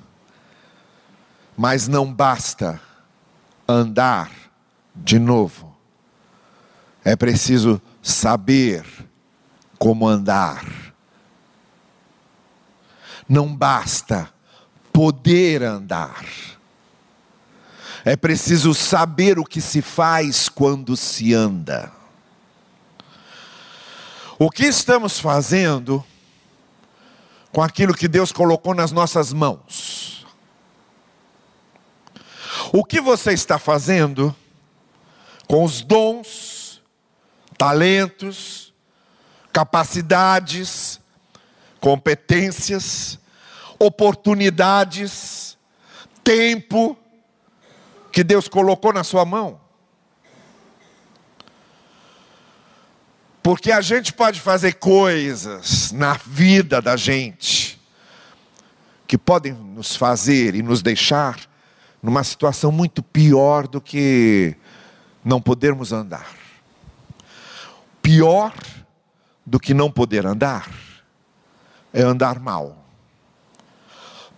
Mas 1.57 1.87
não 1.87 2.13
basta 2.13 2.81
andar 3.69 4.31
de 4.95 5.19
novo. 5.19 5.77
É 7.05 7.17
preciso 7.17 7.81
saber 8.01 8.85
como 9.83 10.07
andar. 10.07 10.65
Não 13.29 13.53
basta 13.53 14.33
poder 14.93 15.61
andar. 15.61 16.25
É 18.05 18.15
preciso 18.15 18.75
saber 18.75 19.41
o 19.41 19.45
que 19.45 19.61
se 19.61 19.83
faz 19.83 20.49
quando 20.49 20.97
se 20.97 21.35
anda. 21.35 21.91
O 24.39 24.49
que 24.49 24.67
estamos 24.67 25.19
fazendo 25.19 26.05
com 27.51 27.61
aquilo 27.61 27.93
que 27.93 28.07
Deus 28.07 28.31
colocou 28.31 28.77
nas 28.77 28.93
nossas 28.93 29.33
mãos? 29.33 30.25
O 32.73 32.85
que 32.85 33.01
você 33.01 33.33
está 33.33 33.59
fazendo 33.59 34.33
com 35.49 35.65
os 35.65 35.83
dons, 35.83 36.81
talentos, 37.59 38.72
capacidades, 39.53 41.01
competências, 41.81 43.19
oportunidades, 43.79 45.59
tempo 46.25 46.97
que 48.11 48.23
Deus 48.23 48.49
colocou 48.49 48.93
na 48.93 49.05
sua 49.05 49.25
mão. 49.25 49.61
Porque 53.43 53.73
a 53.73 53.81
gente 53.81 54.13
pode 54.13 54.41
fazer 54.41 54.75
coisas 54.75 55.91
na 55.91 56.15
vida 56.15 56.81
da 56.81 56.97
gente 56.97 57.81
que 59.07 59.19
podem 59.19 59.53
nos 59.53 59.97
fazer 59.97 60.55
e 60.55 60.63
nos 60.63 60.81
deixar 60.81 61.41
numa 62.01 62.23
situação 62.23 62.71
muito 62.71 63.03
pior 63.03 63.67
do 63.67 63.81
que 63.81 64.57
não 65.25 65.41
podermos 65.41 65.93
andar. 65.93 66.29
Pior 68.01 68.55
do 69.45 69.59
que 69.59 69.75
não 69.75 69.91
poder 69.91 70.27
andar 70.27 70.69
é 71.93 72.03
andar 72.03 72.39
mal. 72.41 72.77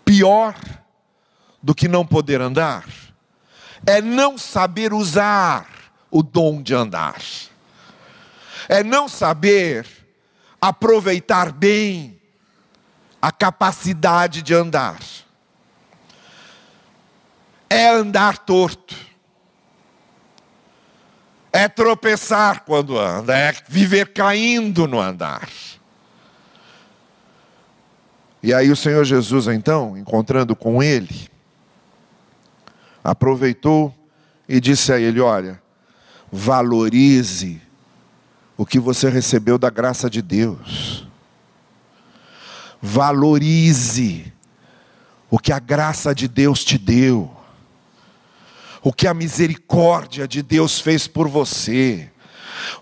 Pior 0.05 0.55
do 1.63 1.75
que 1.75 1.89
não 1.89 2.05
poder 2.05 2.41
andar 2.41 2.85
é 3.87 4.01
não 4.01 4.37
saber 4.37 4.93
usar 4.93 5.67
o 6.11 6.23
dom 6.23 6.63
de 6.63 6.75
andar. 6.75 7.21
É 8.69 8.83
não 8.83 9.09
saber 9.09 9.87
aproveitar 10.61 11.53
bem 11.53 12.21
a 13.21 13.31
capacidade 13.31 14.43
de 14.43 14.55
andar. 14.55 15.01
É 17.69 17.89
andar 17.89 18.39
torto 18.39 19.14
é 21.55 21.69
tropeçar 21.69 22.65
quando 22.65 22.99
anda, 22.99 23.39
é 23.39 23.55
viver 23.69 24.13
caindo 24.13 24.89
no 24.89 25.01
andar. 25.01 25.49
E 28.43 28.53
aí 28.53 28.73
o 28.73 28.77
Senhor 28.77 29.05
Jesus, 29.05 29.47
então, 29.47 29.97
encontrando 29.97 30.57
com 30.57 30.83
ele, 30.83 31.31
aproveitou 33.05 33.95
e 34.49 34.59
disse 34.59 34.93
a 34.93 34.99
ele: 34.99 35.21
Olha, 35.21 35.63
valorize 36.31 37.63
o 38.57 38.67
que 38.67 38.81
você 38.81 39.09
recebeu 39.09 39.57
da 39.57 39.71
graça 39.71 40.11
de 40.11 40.21
Deus. 40.21 41.07
Valorize 42.83 44.33
o 45.31 45.39
que 45.39 45.53
a 45.53 45.61
graça 45.61 46.13
de 46.13 46.27
Deus 46.27 46.65
te 46.65 46.77
deu 46.77 47.44
o 48.85 48.93
que 48.93 49.09
a 49.09 49.15
misericórdia 49.15 50.29
de 50.29 50.43
Deus 50.43 50.79
fez 50.79 51.09
por 51.09 51.27
você. 51.27 52.11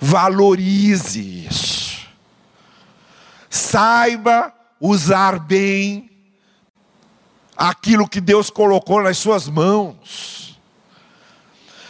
Valorize 0.00 1.46
isso. 1.46 2.08
Saiba 3.48 4.52
usar 4.80 5.38
bem 5.38 6.10
aquilo 7.56 8.08
que 8.08 8.20
Deus 8.20 8.50
colocou 8.50 9.00
nas 9.00 9.16
suas 9.16 9.48
mãos. 9.48 10.58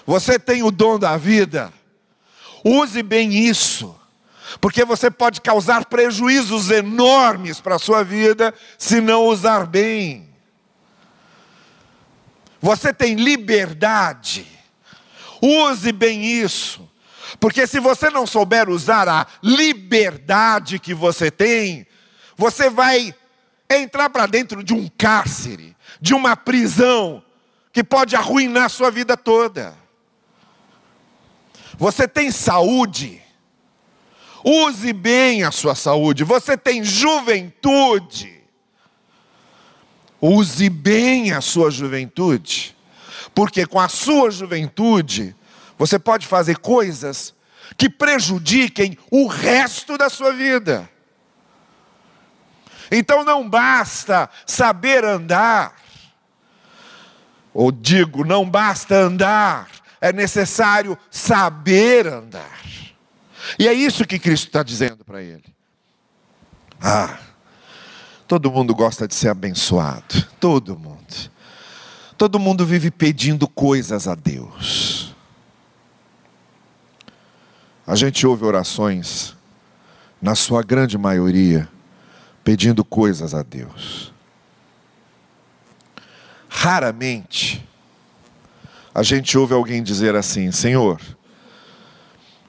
Você 0.05 0.39
tem 0.39 0.63
o 0.63 0.71
dom 0.71 0.99
da 0.99 1.17
vida, 1.17 1.73
use 2.63 3.03
bem 3.03 3.33
isso, 3.33 3.97
porque 4.61 4.85
você 4.85 5.11
pode 5.11 5.41
causar 5.41 5.87
prejuízos 5.87 6.71
enormes 6.71 7.61
para 7.61 7.77
a 7.77 7.79
sua 7.79 8.03
vida 8.03 8.53
se 8.77 9.01
não 9.01 9.25
usar 9.25 9.65
bem. 9.65 10.32
Você 12.63 12.95
tem 12.95 13.17
liberdade. 13.17 14.47
Use 15.43 15.91
bem 15.91 16.25
isso. 16.25 16.89
Porque 17.41 17.67
se 17.67 17.81
você 17.81 18.09
não 18.09 18.27
souber 18.27 18.71
usar 18.71 19.09
a 19.09 19.27
liberdade 19.43 20.79
que 20.79 20.95
você 20.95 21.29
tem, 21.29 21.85
você 22.37 22.71
vai 22.71 23.13
entrar 23.69 24.09
para 24.11 24.27
dentro 24.27 24.63
de 24.63 24.73
um 24.73 24.89
cárcere, 24.97 25.77
de 26.01 26.15
uma 26.15 26.37
prisão, 26.37 27.23
que 27.73 27.83
pode 27.83 28.15
arruinar 28.15 28.67
a 28.67 28.69
sua 28.69 28.91
vida 28.91 29.17
toda. 29.17 29.75
Você 31.77 32.07
tem 32.07 32.31
saúde, 32.31 33.21
use 34.45 34.93
bem 34.93 35.43
a 35.43 35.51
sua 35.51 35.75
saúde. 35.75 36.23
Você 36.23 36.57
tem 36.57 36.85
juventude, 36.85 38.42
use 40.23 40.71
bem 40.71 41.33
a 41.33 41.41
sua 41.41 41.71
juventude, 41.71 42.77
porque 43.35 43.67
com 43.67 43.81
a 43.81 43.89
sua 43.89 44.31
juventude, 44.31 45.35
você 45.77 45.99
pode 45.99 46.27
fazer 46.27 46.59
coisas 46.59 47.35
que 47.77 47.89
prejudiquem 47.89 48.97
o 49.11 49.27
resto 49.27 49.99
da 49.99 50.09
sua 50.09 50.33
vida. 50.33 50.89
Então 52.91 53.25
não 53.25 53.49
basta 53.49 54.29
saber 54.47 55.05
andar, 55.05 55.75
ou 57.53 57.73
digo, 57.73 58.25
não 58.25 58.49
basta 58.49 58.95
andar, 58.95 59.69
é 60.01 60.13
necessário 60.13 60.97
saber 61.11 62.07
andar. 62.07 62.61
E 63.59 63.67
é 63.67 63.73
isso 63.73 64.07
que 64.07 64.19
Cristo 64.19 64.47
está 64.47 64.63
dizendo 64.63 65.05
para 65.05 65.23
ele. 65.23 65.45
Ah, 66.81 67.19
todo 68.33 68.51
mundo 68.51 68.75
gosta 68.75 69.07
de 69.07 69.15
ser 69.15 69.29
abençoado, 69.29 70.27
todo 70.41 70.75
mundo. 70.75 71.31
Todo 72.17 72.39
mundo 72.39 72.65
vive 72.65 72.91
pedindo 72.91 73.47
coisas 73.47 74.09
a 74.09 74.15
Deus. 74.15 75.15
A 77.87 77.95
gente 77.95 78.27
ouve 78.27 78.43
orações, 78.47 79.37
na 80.19 80.35
sua 80.35 80.63
grande 80.63 80.97
maioria, 80.97 81.69
pedindo 82.43 82.83
coisas 82.83 83.35
a 83.35 83.43
Deus. 83.43 84.15
Raramente 86.49 87.63
a 88.95 89.03
gente 89.03 89.37
ouve 89.37 89.53
alguém 89.53 89.83
dizer 89.83 90.17
assim: 90.17 90.51
Senhor, 90.51 90.99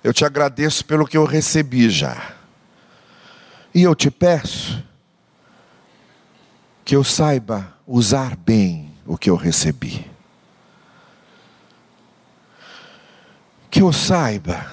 eu 0.02 0.14
te 0.14 0.24
agradeço 0.24 0.86
pelo 0.86 1.06
que 1.06 1.18
eu 1.18 1.26
recebi 1.26 1.90
já, 1.90 2.36
e 3.76 3.84
eu 3.84 3.94
te 3.94 4.10
peço 4.10 4.82
que 6.86 6.96
eu 6.96 7.04
saiba 7.04 7.74
usar 7.88 8.36
bem 8.36 8.94
o 9.06 9.18
que 9.18 9.30
eu 9.30 9.36
recebi. 9.36 10.06
Que 13.70 13.82
eu 13.82 13.92
saiba 13.92 14.72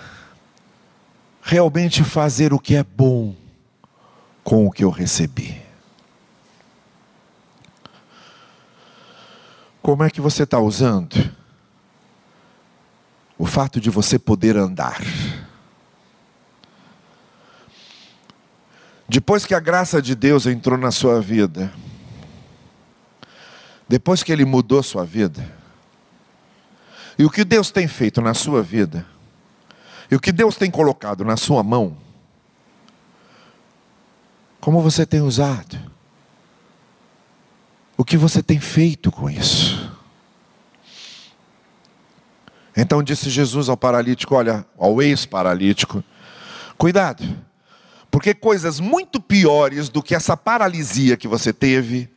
realmente 1.41 2.05
fazer 2.05 2.53
o 2.53 2.59
que 2.59 2.75
é 2.75 2.85
bom 2.85 3.35
com 4.43 4.67
o 4.67 4.71
que 4.71 4.85
eu 4.85 4.91
recebi. 4.91 5.61
Como 9.83 10.05
é 10.05 10.11
que 10.11 10.21
você 10.21 10.43
está 10.43 10.59
usando 10.59 11.17
o 13.39 13.47
fato 13.47 13.81
de 13.81 13.89
você 13.89 14.19
poder 14.19 14.57
andar? 14.57 15.01
Depois 19.09 19.45
que 19.45 19.55
a 19.55 19.61
graça 19.61 20.01
de 20.01 20.15
Deus 20.15 20.47
entrou 20.47 20.79
na 20.79 20.93
sua 20.93 21.21
vida, 21.21 21.73
depois 23.91 24.23
que 24.23 24.31
Ele 24.31 24.45
mudou 24.45 24.81
sua 24.85 25.05
vida, 25.05 25.53
e 27.19 27.25
o 27.25 27.29
que 27.29 27.43
Deus 27.45 27.73
tem 27.73 27.89
feito 27.89 28.23
na 28.23 28.35
sua 28.35 28.63
vida, 28.63 29.05
e 30.09 30.15
o 30.15 30.21
que 30.21 30.31
Deus 30.31 30.55
tem 30.55 30.71
colocado 30.71 31.25
na 31.25 31.37
sua 31.37 31.65
mão, 31.65 31.97
como 34.61 34.81
você 34.81 35.05
tem 35.05 35.21
usado? 35.21 35.77
O 37.97 38.05
que 38.05 38.17
você 38.17 38.41
tem 38.41 38.61
feito 38.61 39.11
com 39.11 39.29
isso? 39.29 39.93
Então 42.77 43.03
disse 43.03 43.29
Jesus 43.29 43.69
ao 43.69 43.77
paralítico: 43.77 44.37
Olha, 44.37 44.65
ao 44.79 45.03
ex-paralítico, 45.03 46.05
cuidado, 46.79 47.25
porque 48.09 48.35
coisas 48.35 48.79
muito 48.79 49.21
piores 49.21 49.89
do 49.89 50.01
que 50.01 50.15
essa 50.15 50.37
paralisia 50.37 51.17
que 51.17 51.27
você 51.27 51.53
teve 51.53 52.09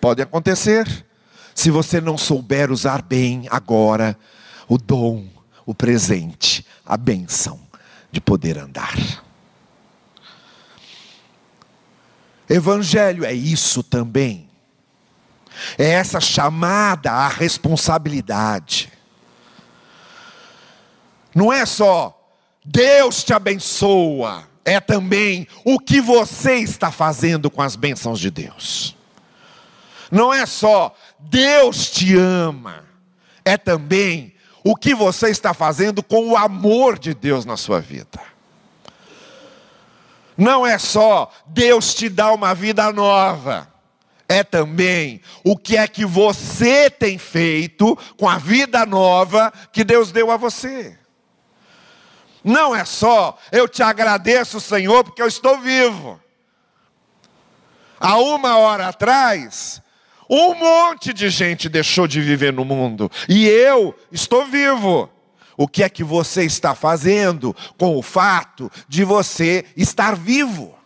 podem 0.00 0.22
acontecer 0.22 1.06
se 1.58 1.72
você 1.72 2.00
não 2.00 2.16
souber 2.16 2.70
usar 2.70 3.02
bem 3.02 3.48
agora 3.50 4.16
o 4.68 4.78
dom, 4.78 5.26
o 5.66 5.74
presente, 5.74 6.64
a 6.86 6.96
bênção 6.96 7.58
de 8.12 8.20
poder 8.20 8.56
andar. 8.56 8.94
Evangelho 12.48 13.24
é 13.24 13.32
isso 13.32 13.82
também. 13.82 14.48
É 15.76 15.94
essa 15.94 16.20
chamada 16.20 17.10
à 17.10 17.26
responsabilidade. 17.26 18.92
Não 21.34 21.52
é 21.52 21.66
só 21.66 22.32
Deus 22.64 23.24
te 23.24 23.32
abençoa, 23.32 24.48
é 24.64 24.78
também 24.78 25.48
o 25.64 25.80
que 25.80 26.00
você 26.00 26.54
está 26.58 26.92
fazendo 26.92 27.50
com 27.50 27.60
as 27.60 27.74
bênçãos 27.74 28.20
de 28.20 28.30
Deus. 28.30 28.96
Não 30.10 30.32
é 30.32 30.46
só 30.46 30.94
Deus 31.18 31.90
te 31.90 32.16
ama, 32.16 32.84
é 33.44 33.56
também 33.56 34.34
o 34.62 34.76
que 34.76 34.94
você 34.94 35.30
está 35.30 35.54
fazendo 35.54 36.02
com 36.02 36.28
o 36.28 36.36
amor 36.36 36.98
de 36.98 37.14
Deus 37.14 37.44
na 37.44 37.56
sua 37.56 37.80
vida. 37.80 38.20
Não 40.36 40.66
é 40.66 40.78
só 40.78 41.32
Deus 41.46 41.94
te 41.94 42.08
dá 42.08 42.32
uma 42.32 42.54
vida 42.54 42.92
nova, 42.92 43.68
é 44.28 44.44
também 44.44 45.20
o 45.42 45.56
que 45.56 45.76
é 45.76 45.88
que 45.88 46.04
você 46.04 46.90
tem 46.90 47.18
feito 47.18 47.96
com 48.16 48.28
a 48.28 48.38
vida 48.38 48.84
nova 48.84 49.52
que 49.72 49.82
Deus 49.82 50.12
deu 50.12 50.30
a 50.30 50.36
você. 50.36 50.96
Não 52.44 52.74
é 52.74 52.84
só 52.84 53.36
eu 53.50 53.66
te 53.66 53.82
agradeço, 53.82 54.60
Senhor, 54.60 55.02
porque 55.02 55.22
eu 55.22 55.26
estou 55.26 55.58
vivo. 55.58 56.20
Há 57.98 58.16
uma 58.18 58.58
hora 58.58 58.88
atrás, 58.88 59.82
um 60.28 60.54
monte 60.54 61.12
de 61.12 61.30
gente 61.30 61.68
deixou 61.68 62.06
de 62.06 62.20
viver 62.20 62.52
no 62.52 62.64
mundo 62.64 63.10
e 63.28 63.46
eu 63.46 63.94
estou 64.12 64.44
vivo. 64.46 65.10
O 65.56 65.66
que 65.66 65.82
é 65.82 65.88
que 65.88 66.04
você 66.04 66.44
está 66.44 66.74
fazendo 66.74 67.54
com 67.76 67.96
o 67.96 68.02
fato 68.02 68.70
de 68.88 69.02
você 69.02 69.64
estar 69.76 70.14
vivo? 70.14 70.78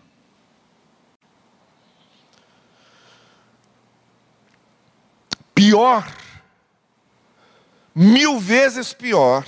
Pior, 5.55 6.11
mil 7.95 8.41
vezes 8.41 8.95
pior, 8.95 9.45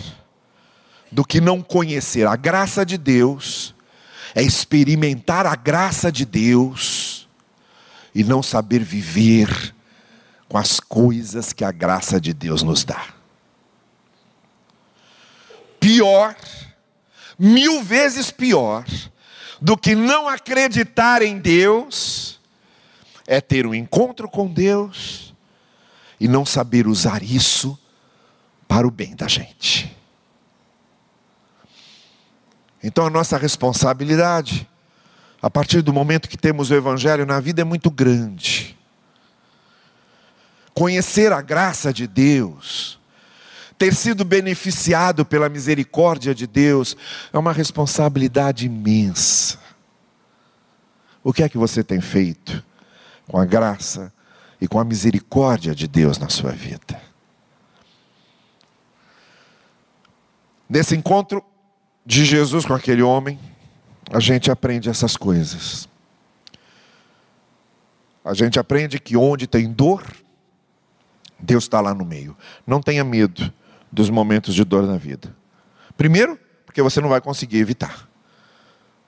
do 1.10 1.24
que 1.24 1.40
não 1.40 1.62
conhecer 1.62 2.26
a 2.26 2.36
graça 2.36 2.84
de 2.84 2.98
Deus, 2.98 3.74
é 4.34 4.42
experimentar 4.42 5.46
a 5.46 5.56
graça 5.56 6.12
de 6.12 6.26
Deus 6.26 7.26
e 8.14 8.22
não 8.22 8.42
saber 8.42 8.80
viver 8.80 9.74
com 10.54 10.58
as 10.58 10.78
coisas 10.78 11.52
que 11.52 11.64
a 11.64 11.72
graça 11.72 12.20
de 12.20 12.32
Deus 12.32 12.62
nos 12.62 12.84
dá 12.84 13.06
pior, 15.80 16.36
mil 17.36 17.82
vezes 17.82 18.30
pior, 18.30 18.84
do 19.60 19.76
que 19.76 19.96
não 19.96 20.28
acreditar 20.28 21.22
em 21.22 21.40
Deus, 21.40 22.40
é 23.26 23.40
ter 23.40 23.66
um 23.66 23.74
encontro 23.74 24.28
com 24.28 24.46
Deus 24.46 25.34
e 26.20 26.28
não 26.28 26.46
saber 26.46 26.86
usar 26.86 27.24
isso 27.24 27.76
para 28.68 28.86
o 28.86 28.92
bem 28.92 29.16
da 29.16 29.26
gente. 29.26 29.92
Então 32.80 33.04
a 33.04 33.10
nossa 33.10 33.36
responsabilidade, 33.36 34.68
a 35.42 35.50
partir 35.50 35.82
do 35.82 35.92
momento 35.92 36.28
que 36.28 36.38
temos 36.38 36.70
o 36.70 36.74
Evangelho 36.76 37.26
na 37.26 37.40
vida, 37.40 37.60
é 37.60 37.64
muito 37.64 37.90
grande. 37.90 38.78
Conhecer 40.74 41.32
a 41.32 41.40
graça 41.40 41.92
de 41.92 42.06
Deus, 42.08 42.98
ter 43.78 43.94
sido 43.94 44.24
beneficiado 44.24 45.24
pela 45.24 45.48
misericórdia 45.48 46.34
de 46.34 46.46
Deus, 46.46 46.96
é 47.32 47.38
uma 47.38 47.52
responsabilidade 47.52 48.66
imensa. 48.66 49.58
O 51.22 51.32
que 51.32 51.42
é 51.42 51.48
que 51.48 51.56
você 51.56 51.82
tem 51.82 52.00
feito 52.00 52.62
com 53.28 53.38
a 53.38 53.44
graça 53.44 54.12
e 54.60 54.68
com 54.68 54.78
a 54.78 54.84
misericórdia 54.84 55.74
de 55.74 55.86
Deus 55.86 56.18
na 56.18 56.28
sua 56.28 56.50
vida? 56.50 57.00
Nesse 60.68 60.96
encontro 60.96 61.44
de 62.04 62.24
Jesus 62.24 62.66
com 62.66 62.74
aquele 62.74 63.02
homem, 63.02 63.38
a 64.10 64.20
gente 64.20 64.50
aprende 64.50 64.90
essas 64.90 65.16
coisas. 65.16 65.88
A 68.24 68.34
gente 68.34 68.58
aprende 68.58 68.98
que 68.98 69.16
onde 69.16 69.46
tem 69.46 69.70
dor, 69.70 70.02
Deus 71.44 71.64
está 71.64 71.80
lá 71.80 71.94
no 71.94 72.04
meio. 72.04 72.36
Não 72.66 72.80
tenha 72.80 73.04
medo 73.04 73.52
dos 73.92 74.10
momentos 74.10 74.54
de 74.54 74.64
dor 74.64 74.84
na 74.86 74.96
vida. 74.96 75.34
Primeiro, 75.96 76.38
porque 76.66 76.82
você 76.82 77.00
não 77.00 77.08
vai 77.08 77.20
conseguir 77.20 77.58
evitar. 77.58 78.08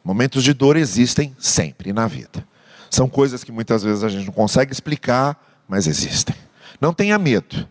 Momentos 0.05 0.45
de 0.45 0.53
dor 0.53 0.77
existem 0.77 1.35
sempre 1.39 1.93
na 1.93 2.07
vida. 2.07 2.47
São 2.89 3.09
coisas 3.09 3.43
que 3.43 3.51
muitas 3.51 3.83
vezes 3.83 4.05
a 4.05 4.09
gente 4.09 4.27
não 4.27 4.33
consegue 4.33 4.73
explicar, 4.73 5.37
mas 5.67 5.89
existem. 5.89 6.37
Não 6.81 6.93
tenha 6.93 7.19
medo, 7.19 7.69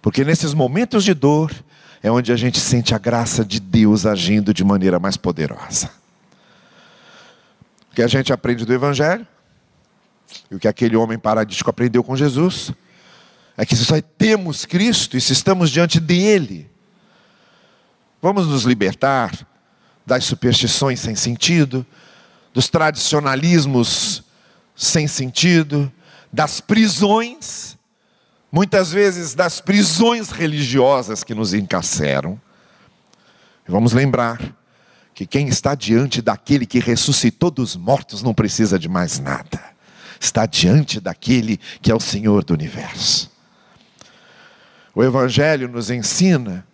porque 0.00 0.24
nesses 0.24 0.54
momentos 0.54 1.04
de 1.04 1.12
dor 1.12 1.52
é 2.02 2.10
onde 2.10 2.32
a 2.32 2.36
gente 2.36 2.58
sente 2.58 2.94
a 2.94 2.98
graça 2.98 3.44
de 3.44 3.60
Deus 3.60 4.06
agindo 4.06 4.54
de 4.54 4.64
maneira 4.64 4.98
mais 4.98 5.16
poderosa. 5.16 5.90
O 7.90 7.94
que 7.94 8.02
a 8.02 8.06
gente 8.06 8.32
aprende 8.32 8.64
do 8.64 8.72
Evangelho, 8.72 9.26
e 10.50 10.54
o 10.54 10.58
que 10.58 10.66
aquele 10.66 10.96
homem 10.96 11.18
paradístico 11.18 11.68
aprendeu 11.68 12.02
com 12.02 12.16
Jesus, 12.16 12.72
é 13.56 13.66
que 13.66 13.76
se 13.76 13.84
só 13.84 14.00
temos 14.00 14.64
Cristo 14.64 15.16
e 15.16 15.20
se 15.20 15.32
estamos 15.32 15.70
diante 15.70 16.00
dele, 16.00 16.70
vamos 18.20 18.46
nos 18.46 18.64
libertar 18.64 19.46
das 20.06 20.24
superstições 20.24 21.00
sem 21.00 21.14
sentido, 21.14 21.86
dos 22.52 22.68
tradicionalismos 22.68 24.22
sem 24.74 25.06
sentido, 25.06 25.92
das 26.32 26.60
prisões, 26.60 27.76
muitas 28.50 28.90
vezes 28.90 29.34
das 29.34 29.60
prisões 29.60 30.30
religiosas 30.30 31.22
que 31.22 31.34
nos 31.34 31.54
encarceram. 31.54 32.40
Vamos 33.66 33.92
lembrar 33.92 34.40
que 35.14 35.26
quem 35.26 35.48
está 35.48 35.74
diante 35.74 36.20
daquele 36.20 36.66
que 36.66 36.80
ressuscitou 36.80 37.50
dos 37.50 37.76
mortos 37.76 38.22
não 38.22 38.34
precisa 38.34 38.78
de 38.78 38.88
mais 38.88 39.18
nada. 39.18 39.62
Está 40.18 40.46
diante 40.46 41.00
daquele 41.00 41.58
que 41.80 41.90
é 41.90 41.94
o 41.94 42.00
Senhor 42.00 42.44
do 42.44 42.54
universo. 42.54 43.31
O 44.94 45.02
Evangelho 45.02 45.68
nos 45.68 45.90
ensina 45.90 46.66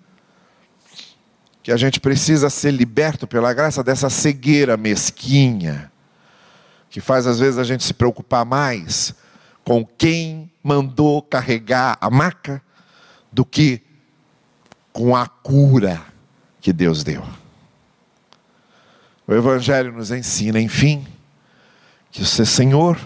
que 1.63 1.71
a 1.71 1.77
gente 1.77 2.01
precisa 2.01 2.49
ser 2.51 2.71
liberto 2.71 3.27
pela 3.27 3.53
graça 3.53 3.85
dessa 3.85 4.09
cegueira 4.09 4.77
mesquinha, 4.77 5.93
que 6.91 7.01
faz 7.01 7.27
às 7.27 7.39
vezes 7.39 7.59
a 7.59 7.65
gente 7.65 7.85
se 7.85 7.93
preocupar 7.93 8.45
mais 8.45 9.15
com 9.65 9.85
quem 9.85 10.51
mandou 10.63 11.21
carregar 11.21 11.99
a 12.01 12.09
maca 12.09 12.63
do 13.31 13.45
que 13.45 13.83
com 14.93 15.15
a 15.15 15.27
cura 15.27 16.03
que 16.61 16.73
Deus 16.73 17.05
deu. 17.05 17.23
O 19.27 19.35
Evangelho 19.35 19.93
nos 19.93 20.11
ensina, 20.11 20.59
enfim, 20.59 21.07
que 22.11 22.23
o 22.23 22.27
Senhor 22.27 22.99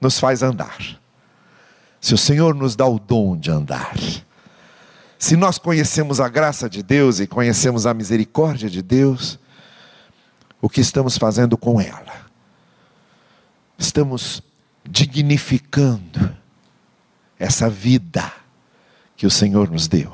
nos 0.00 0.18
faz 0.18 0.42
andar. 0.42 0.76
Se 2.00 2.12
o 2.12 2.18
Senhor 2.18 2.54
nos 2.54 2.74
dá 2.74 2.86
o 2.86 2.98
dom 2.98 3.36
de 3.36 3.50
andar, 3.50 3.94
se 5.20 5.36
nós 5.36 5.58
conhecemos 5.58 6.18
a 6.18 6.30
graça 6.30 6.66
de 6.66 6.82
Deus 6.82 7.20
e 7.20 7.26
conhecemos 7.26 7.84
a 7.84 7.92
misericórdia 7.92 8.70
de 8.70 8.80
Deus, 8.80 9.38
o 10.62 10.68
que 10.68 10.80
estamos 10.80 11.18
fazendo 11.18 11.58
com 11.58 11.78
ela? 11.78 12.26
Estamos 13.76 14.42
dignificando 14.82 16.34
essa 17.38 17.68
vida 17.68 18.32
que 19.14 19.26
o 19.26 19.30
Senhor 19.30 19.70
nos 19.70 19.86
deu. 19.86 20.10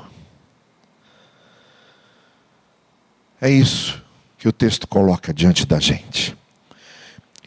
É 3.39 3.49
isso 3.49 4.03
que 4.37 4.49
o 4.49 4.51
texto 4.51 4.85
coloca 4.89 5.33
diante 5.33 5.65
da 5.65 5.79
gente. 5.79 6.37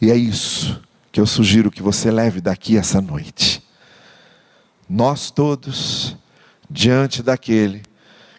E 0.01 0.09
é 0.09 0.15
isso 0.15 0.81
que 1.11 1.21
eu 1.21 1.27
sugiro 1.27 1.69
que 1.69 1.83
você 1.83 2.09
leve 2.09 2.41
daqui 2.41 2.75
essa 2.75 2.99
noite. 2.99 3.63
Nós 4.89 5.29
todos 5.29 6.19
diante 6.71 7.21
daquele 7.21 7.83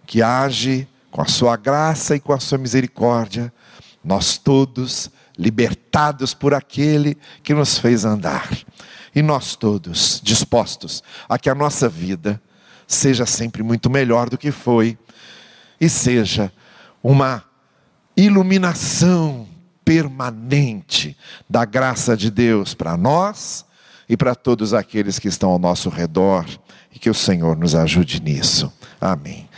que 0.07 0.23
age 0.23 0.89
com 1.11 1.21
a 1.21 1.27
sua 1.27 1.57
graça 1.57 2.17
e 2.17 2.21
com 2.21 2.33
a 2.33 2.41
sua 2.41 2.59
misericórdia, 2.59 3.53
nós 4.03 4.39
todos 4.39 5.11
libertados 5.39 6.33
por 6.33 6.55
aquele 6.55 7.17
que 7.43 7.55
nos 7.55 7.79
fez 7.79 8.05
andar. 8.05 8.51
E 9.15 9.21
nós 9.21 9.55
todos 9.55 10.21
dispostos 10.25 11.03
a 11.29 11.39
que 11.39 11.51
a 11.51 11.55
nossa 11.55 11.89
vida 11.89 12.41
seja 12.87 13.27
sempre 13.27 13.63
muito 13.63 13.91
melhor 13.91 14.31
do 14.31 14.39
que 14.39 14.51
foi 14.51 14.99
e 15.79 15.89
seja 15.89 16.51
uma 17.03 17.45
iluminação 18.17 19.47
permanente 19.85 21.17
da 21.49 21.65
graça 21.65 22.17
de 22.17 22.31
Deus 22.31 22.73
para 22.73 22.97
nós 22.97 23.67
e 24.13 24.17
para 24.17 24.35
todos 24.35 24.75
aqueles 24.75 25.19
que 25.19 25.27
estão 25.27 25.49
ao 25.49 25.59
nosso 25.59 25.89
redor 25.89 26.45
e 26.95 26.99
que 26.99 27.09
o 27.09 27.15
Senhor 27.15 27.57
nos 27.57 27.75
ajude 27.75 28.21
nisso. 28.21 28.71
Amém. 29.01 29.49